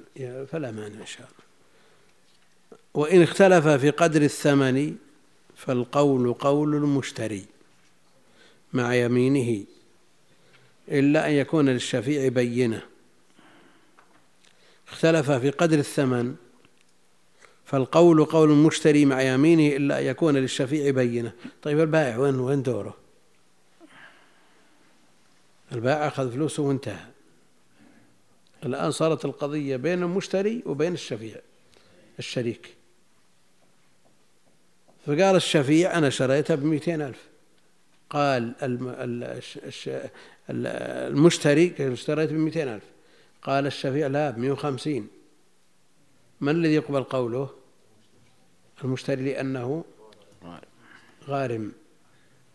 فلا 0.52 0.70
مانع 0.70 1.00
إن 1.00 1.06
شاء 1.06 1.28
الله. 1.28 1.48
وإن 2.94 3.22
اختلف 3.22 3.68
في 3.68 3.90
قدر 3.90 4.22
الثمن 4.22 4.96
فالقول 5.56 6.32
قول 6.32 6.74
المشتري 6.74 7.44
مع 8.72 8.94
يمينه 8.94 9.64
إلا 10.88 11.28
أن 11.28 11.32
يكون 11.32 11.68
للشفيع 11.68 12.28
بينة. 12.28 12.82
اختلف 14.88 15.30
في 15.30 15.50
قدر 15.50 15.78
الثمن 15.78 16.34
فالقول 17.64 18.24
قول 18.24 18.50
المشتري 18.50 19.04
مع 19.04 19.22
يمينه 19.22 19.76
إلا 19.76 20.00
أن 20.00 20.04
يكون 20.04 20.36
للشفيع 20.36 20.90
بينة. 20.90 21.32
طيب 21.62 21.80
البائع 21.80 22.16
وين 22.16 22.40
وين 22.40 22.62
دوره؟ 22.62 23.07
البائع 25.72 26.06
أخذ 26.08 26.32
فلوسه 26.32 26.62
وانتهى. 26.62 27.06
الآن 28.64 28.90
صارت 28.90 29.24
القضية 29.24 29.76
بين 29.76 30.02
المشتري 30.02 30.62
وبين 30.66 30.92
الشفيع 30.92 31.36
الشريك. 32.18 32.74
فقال 35.06 35.36
الشفيع 35.36 35.98
أنا 35.98 36.10
شريتها 36.10 36.54
بمئتين 36.56 37.02
ألف. 37.02 37.28
قال 38.10 38.54
المشتري 40.50 41.74
اشتريت 41.80 42.30
ب 42.30 42.36
200 42.36 42.74
ألف. 42.74 42.84
قال 43.42 43.66
الشفيع 43.66 44.06
لا 44.06 44.30
ب 44.30 44.38
150 44.38 45.08
من 46.40 46.52
الذي 46.52 46.74
يقبل 46.74 47.02
قوله؟ 47.02 47.50
المشتري 48.84 49.24
لأنه 49.24 49.84
غارم. 51.28 51.72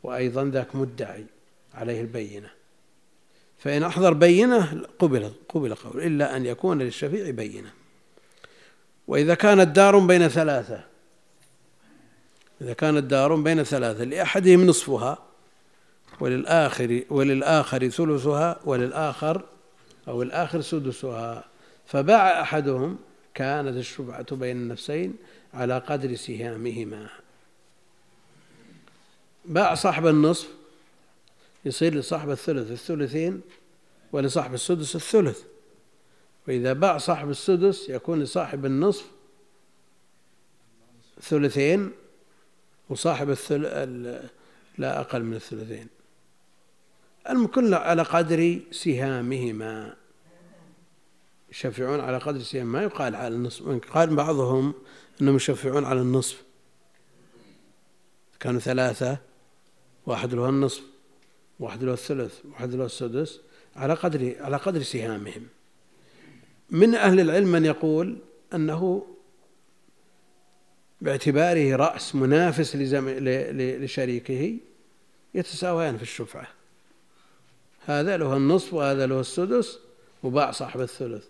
وأيضا 0.04 0.46
ذاك 0.46 0.76
مدعي 0.76 1.26
عليه 1.74 2.02
البينة. 2.02 2.50
فإن 3.64 3.84
أحضر 3.84 4.14
بينة 4.14 4.82
قبل 5.00 5.32
قبل 5.50 5.76
قول 5.76 6.04
إلا 6.04 6.38
أن 6.38 6.46
يكون 6.46 6.82
للشفيع 6.82 7.30
بينة. 7.30 7.70
وإذا 9.08 9.36
كانت 9.36 9.76
دار 9.76 10.00
بين 10.00 10.28
ثلاثة 10.28 10.84
إذا 12.62 12.74
كانت 12.74 13.04
دار 13.04 13.36
بين 13.36 13.64
ثلاثة 13.64 14.04
لأحدهم 14.04 14.68
نصفها 14.68 15.18
وللآخر 16.20 17.04
وللآخر 17.10 17.90
ثلثها 17.90 18.60
وللآخر 18.66 19.44
أو 20.08 20.22
الآخر 20.22 20.62
سدسها. 20.62 21.44
فباع 21.86 22.42
أحدهم 22.42 22.98
كانت 23.34 23.78
الشفعة 23.78 24.36
بين 24.36 24.58
النفسين 24.58 25.16
على 25.54 25.78
قدر 25.78 26.16
سهامهما 26.16 27.08
باع 29.46 29.76
صاحب 29.76 30.08
النصف 30.08 30.48
يصير 31.66 31.96
لصاحب 31.96 32.30
الثلث 32.30 32.72
الثلثين 32.72 33.42
ولصاحب 34.12 34.54
السدس 34.54 34.96
الثلث. 34.96 35.44
وإذا 36.48 36.74
باع 36.74 36.98
صاحب 36.98 37.30
السدس 37.30 37.90
يكون 37.90 38.24
لصاحب 38.24 38.66
النصف 38.66 39.06
ثلثين 41.22 41.92
وصاحب 42.90 43.30
الثل... 43.30 43.66
ال- 43.66 44.30
لا 44.78 45.00
أقل 45.00 45.24
من 45.24 45.34
الثلثين. 45.34 45.88
الكل 47.30 47.74
على 47.74 48.02
قدر 48.02 48.60
سهامهما. 48.72 49.96
يشفعون 51.52 52.00
على 52.00 52.18
قدر 52.18 52.40
سهم 52.40 52.66
ما 52.66 52.84
يقال 52.84 53.16
على 53.16 53.36
النصف. 53.36 53.68
قال 53.68 54.16
بعضهم 54.16 54.74
أنهم 55.22 55.36
يشفعون 55.36 55.86
على 55.86 56.02
النصف. 56.02 56.44
كانوا 58.40 58.60
ثلاثة 58.60 59.18
واحد 60.06 60.34
له 60.34 60.50
النصف. 60.50 60.93
واحد 61.60 61.84
له 61.84 61.94
الثلث 61.94 62.40
واحد 62.46 62.74
له 62.74 62.86
السدس 62.86 63.40
على 63.76 63.94
قدر 63.94 64.36
على 64.40 64.58
قدر 64.58 64.84
سهامهم. 64.84 65.48
من 66.70 66.96
أهل 66.96 67.20
العلم 67.20 67.52
من 67.52 67.66
يقول 67.66 68.18
أنه 68.54 69.08
باعتباره 71.02 71.76
رأس 71.76 72.16
منافس. 72.16 72.76
لشريكه 72.76 74.58
يتساويان 75.34 75.98
في 75.98 76.04
الشفعة. 76.04 76.48
هذا 77.86 78.18
له 78.18 78.38
النصف 78.38 78.74
وهذا 78.74 79.06
له 79.06 79.20
السدس 79.20 79.80
وباع 80.24 80.52
صاحب 80.52 80.82
الثلث. 80.82 81.26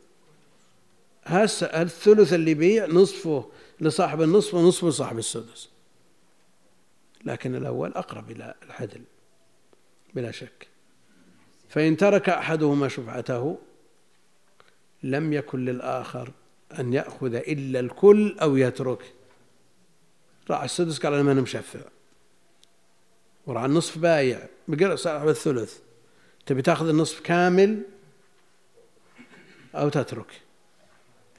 هسه 1.23 1.65
الثلث 1.67 2.33
اللي 2.33 2.53
بيع 2.53 2.85
نصفه 2.85 3.49
لصاحب 3.81 4.21
النصف 4.21 4.53
ونصفه 4.53 4.89
لصاحب 4.89 5.17
السدس. 5.17 5.69
لكن 7.25 7.55
الأول 7.55 7.93
أقرب 7.93 8.31
إلى 8.31 8.53
العدل. 8.63 9.01
بلا 10.15 10.31
شك. 10.31 10.67
فإن 11.69 11.97
ترك 11.97 12.29
أحدهما 12.29 12.87
شفعته 12.87 13.57
لم 15.03 15.33
يكن 15.33 15.65
للآخر 15.65 16.31
أن 16.79 16.93
يأخذ 16.93 17.35
إلا 17.35 17.79
الكل 17.79 18.35
أو 18.41 18.57
يترك 18.57 19.13
راح 20.49 20.63
السدس 20.63 20.99
قال 20.99 21.13
أنا 21.13 21.23
ما 21.23 21.33
مشفع. 21.33 21.79
وراح 23.45 23.63
النصف 23.63 23.97
بايع. 23.97 24.47
بقرأ 24.67 24.95
صاحب 24.95 25.27
الثلث. 25.27 25.77
تبي 26.45 26.61
تأخذ 26.61 26.89
النصف 26.89 27.19
كامل 27.19 27.81
أو 29.75 29.89
تترك. 29.89 30.41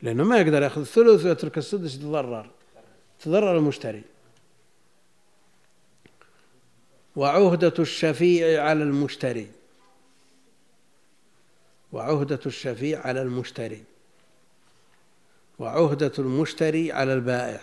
لأنه 0.03 0.25
ما 0.25 0.39
يقدر 0.39 0.62
يأخذ 0.62 0.81
الثلث 0.81 1.25
ويترك 1.25 1.59
السدس 1.59 1.95
يتضرر. 1.95 2.51
تضرر 3.20 3.59
المشتري. 3.59 4.03
وعهدة 7.17 7.75
الشفيع 7.79 8.62
على 8.65 8.83
المشتري. 8.83 9.51
وعهدة 11.93 12.41
الشفيع 12.47 13.07
على 13.07 13.23
المشتري. 13.23 13.85
وعهدة 15.59 16.12
المشتري 16.19 16.93
على 16.93 17.15
البائع. 17.15 17.61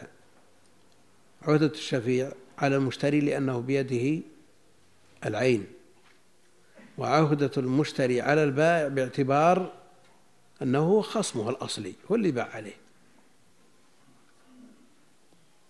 عهدة 1.41 1.67
الشفيع 1.67 2.31
على 2.57 2.75
المشتري 2.75 3.19
لأنه 3.19 3.59
بيده 3.59 4.21
العين. 5.25 5.67
وعهدة 6.97 7.51
المشتري 7.57 8.21
على 8.21 8.43
البائع 8.43 8.87
باعتبار 8.87 9.73
أنه 10.61 10.79
هو 10.79 11.01
خصمه 11.01 11.49
الأصلي 11.49 11.93
هو 12.11 12.15
اللي 12.15 12.31
باع 12.31 12.49
عليه. 12.55 12.75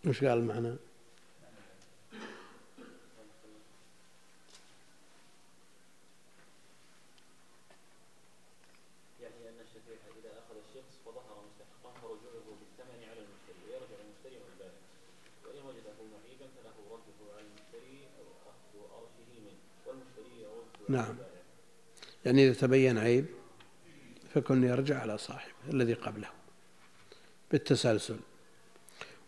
وش 0.05 0.23
قال 0.23 0.37
المعنى؟ 0.37 0.75
يعني 9.21 9.49
أن 9.49 9.59
الشفيع 9.61 9.70
نعم. 20.91 21.15
يعني 22.25 22.47
إذا 22.47 22.53
تبين 22.53 22.97
عيب 22.97 23.25
فكن 24.33 24.63
يرجع 24.63 24.99
على 24.99 25.17
صاحبه 25.17 25.53
الذي 25.69 25.93
قبله 25.93 26.29
بالتسلسل. 27.51 28.19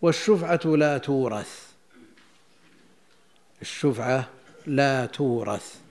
والشفعة 0.01 0.61
لا 0.65 0.97
تورث. 0.97 1.73
الشفعة 3.61 4.29
لا 4.65 5.05
تورث. 5.05 5.81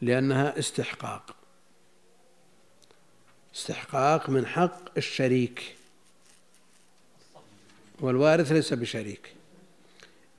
لأنها 0.00 0.58
استحقاق. 0.58 1.37
استحقاق 3.58 4.30
من 4.30 4.46
حق 4.46 4.80
الشريك. 4.96 5.74
والوارث 8.00 8.52
ليس 8.52 8.72
بشريك. 8.72 9.34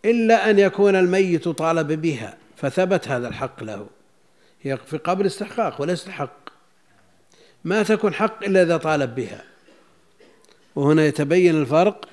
إلا 0.05 0.49
أن 0.49 0.59
يكون 0.59 0.95
الميت 0.95 1.47
طالب 1.47 2.01
بها 2.01 2.37
فثبت 2.57 3.07
هذا 3.07 3.27
الحق 3.27 3.63
له. 3.63 3.87
هي 4.61 4.77
في 4.77 4.97
قبل 4.97 5.25
استحقاق 5.25 5.81
وليست 5.81 6.09
حق 6.09 6.49
ما 7.63 7.83
تكون 7.83 8.13
حق 8.13 8.43
إلا 8.43 8.61
إذا 8.61 8.77
طالب 8.77 9.15
بها. 9.15 9.43
وهنا 10.75 11.05
يتبين 11.05 11.61
الفرق 11.61 12.09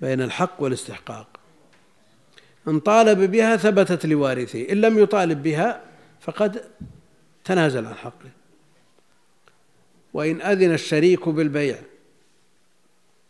بين 0.00 0.22
الحق 0.22 0.62
والاستحقاق. 0.62 1.26
إن 2.68 2.80
طالب 2.80 3.30
بها 3.30 3.56
ثبتت 3.56 4.06
لوارثه 4.06 4.72
إن 4.72 4.80
لم 4.80 4.98
يطالب 4.98 5.42
بها 5.42 5.80
فقد 6.20 6.64
تنازل 7.44 7.86
عن 7.86 7.94
حقه. 7.94 8.39
وإن 10.14 10.42
أذن 10.42 10.72
الشريك 10.72 11.28
بالبيع 11.28 11.78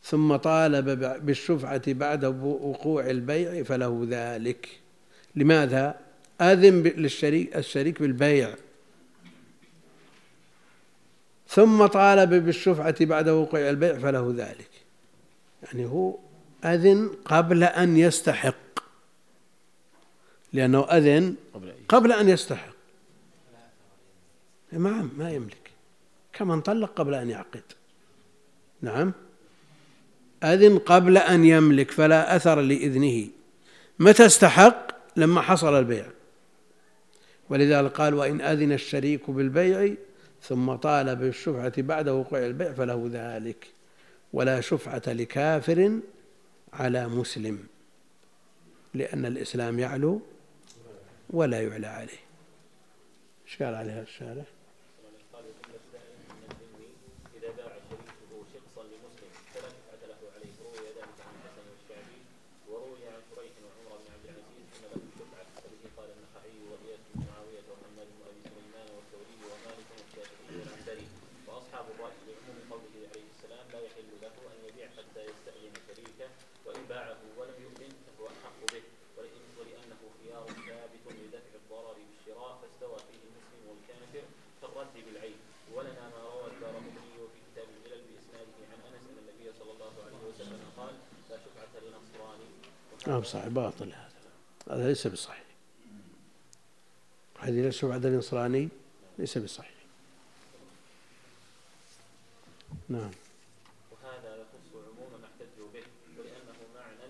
ثم 0.04 0.36
طالب 0.36 0.88
بالشفعة 1.26 1.92
بعد 1.92 2.24
وقوع 2.24 3.10
البيع 3.10 3.62
فله 3.62 4.06
ذلك. 4.10 4.68
لماذا؟ 5.36 6.00
أذن 6.40 6.82
للشريك 6.82 7.56
الشريك 7.56 8.02
بالبيع. 8.02 8.54
ثم 11.48 11.86
طالب 11.86 12.34
بالشفعة 12.34 13.04
بعد 13.04 13.28
وقوع 13.28 13.70
البيع 13.70 13.98
فله 13.98 14.34
ذلك. 14.36 14.70
يعني 15.62 15.84
هو 15.84 16.18
أذن 16.64 17.10
قبل 17.24 17.64
أن 17.64 17.96
يستحق. 17.96 18.54
لأنه 20.52 20.84
أذن 20.84 21.34
قبل 21.88 22.12
أن 22.12 22.28
يستحق. 22.28 22.74
نعم 24.72 25.10
ما 25.16 25.30
يملك. 25.30 25.59
كمن 26.32 26.60
طلق 26.60 26.92
قبل 26.94 27.14
أن 27.14 27.30
يعقد. 27.30 27.62
نعم. 28.82 29.12
أذن 30.44 30.78
قبل 30.78 31.18
أن 31.18 31.44
يملك 31.44 31.90
فلا 31.90 32.36
أثر 32.36 32.60
لإذنه. 32.60 33.28
متى 33.98 34.26
استحق؟ 34.26 34.90
لما 35.16 35.40
حصل 35.40 35.78
البيع. 35.78 36.06
ولذلك 37.50 37.92
قال 37.92 38.14
وإن 38.14 38.40
أذن 38.40 38.72
الشريك 38.72 39.30
بالبيع 39.30 39.94
ثم 40.42 40.74
طالب 40.74 41.18
بالشفعة 41.18 41.82
بعد 41.82 42.08
وقوع 42.08 42.46
البيع 42.46 42.72
فله 42.72 43.10
ذلك. 43.12 43.66
ولا 44.32 44.60
شفعة 44.60 45.02
لكافر 45.06 46.00
على 46.72 47.08
مسلم. 47.08 47.66
لأن 48.94 49.26
الإسلام 49.26 49.78
يعلو 49.78 50.22
ولا 51.30 51.62
يعلى 51.62 51.86
عليه. 51.86 52.20
إيش 53.46 53.62
قال 53.62 53.74
عليها 53.74 54.02
الشارع؟ 54.02 54.44
قال 55.32 55.44
وجملة 55.44 55.80
دائم 55.92 56.14
من 56.30 56.42
الذمي 56.50 56.90
إذا 57.36 57.48
باع 57.56 57.72
شريكه 57.88 58.44
شخصا 58.54 58.82
لمسلم 58.82 59.32
فلا 59.54 59.68
شفعة 59.68 60.02
له 60.10 60.20
عليه 60.36 60.52
روي 60.64 60.88
ذلك 60.98 61.18
عن 61.26 61.34
الحسن 61.38 61.64
والشعبي 61.70 62.20
وروي 62.68 63.02
عن 63.14 63.22
شريح 63.34 63.54
وعمر 63.64 63.96
بن 63.98 64.12
عبد 64.14 64.26
العزيز 64.28 64.60
أن 93.06 93.09
هو 93.20 93.24
صحيح 93.24 93.48
باطل 93.48 93.92
هذا. 93.92 94.10
هذا 94.70 94.88
ليس 94.88 95.06
بصحيح. 95.06 95.44
حديث 97.36 97.64
ليس 97.64 97.84
بعد 97.84 98.06
النصراني 98.06 98.68
ليس 99.18 99.38
بصحيح. 99.38 99.74
نعم 102.88 103.10
وهذا 103.92 104.30
يخص 104.36 104.68
عموم 104.74 105.10
ما 105.20 105.26
احتجوا 105.28 105.68
به 105.74 105.84
ولأنه 106.18 106.58
معنى 106.74 107.06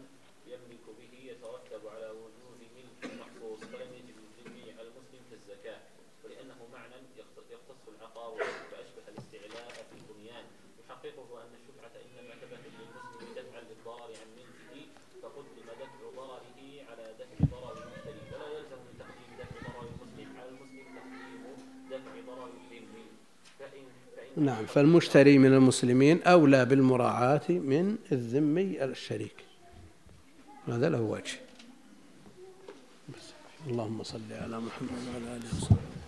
يملك 0.47 0.85
به 0.99 1.13
يترتب 1.31 1.83
على 1.89 2.09
وجود 2.11 2.61
ملك 2.77 3.13
مخصوص 3.21 3.61
فلم 3.61 3.91
يجب 3.95 4.17
للذمي 4.37 4.73
على 4.79 4.89
المسلم 4.89 5.23
كالزكاة 5.31 5.81
ولأنه 6.25 6.59
معنى 6.73 6.95
يخت- 7.17 7.51
يختص 7.51 7.85
العقار 7.89 8.37
فأشبه 8.71 9.05
الاستعلاء 9.09 9.69
في 9.91 9.97
البنيان 10.01 10.45
يحققه 10.85 11.43
أن 11.43 11.53
الشفعة 11.61 11.95
إنما 12.07 12.35
ثبتت 12.35 12.73
للمسلم 12.81 13.35
دفعا 13.37 13.61
للضرر 13.61 14.11
عن 14.21 14.29
ملكه 14.39 14.87
فقدم 15.23 15.57
دفع 15.81 16.11
ضرره 16.17 16.61
على 16.91 17.15
دفع 17.21 17.39
ضرر 17.53 17.73
المشتري 17.83 18.23
ولا 18.35 18.49
يلزم 18.59 18.81
من 18.87 18.95
تقديم 18.99 19.31
دفع 19.41 19.57
ضرر 19.69 19.89
المسلم 19.89 20.37
على 20.39 20.49
المسلم 20.49 20.87
تقديم 20.99 21.43
دفع 21.91 22.13
ضرر 22.35 22.47
الذمي 22.47 23.07
فإن 23.59 23.85
فإن 24.17 24.30
نعم. 24.41 24.67
فالمشتري 24.67 25.39
من 25.39 25.53
المسلمين 25.53 26.23
أولى 26.23 26.65
بالمراعاة 26.65 27.49
من 27.49 27.97
الذمي 28.13 28.85
الشريك. 28.85 29.37
هذا 30.69 30.89
له 30.89 31.01
وجه. 31.01 31.39
اللهم 33.67 34.03
صل 34.03 34.21
على 34.31 34.61
محمد 34.61 35.01
وعلى 35.13 35.37
آله 35.37 35.49
وصحبه. 35.59 36.00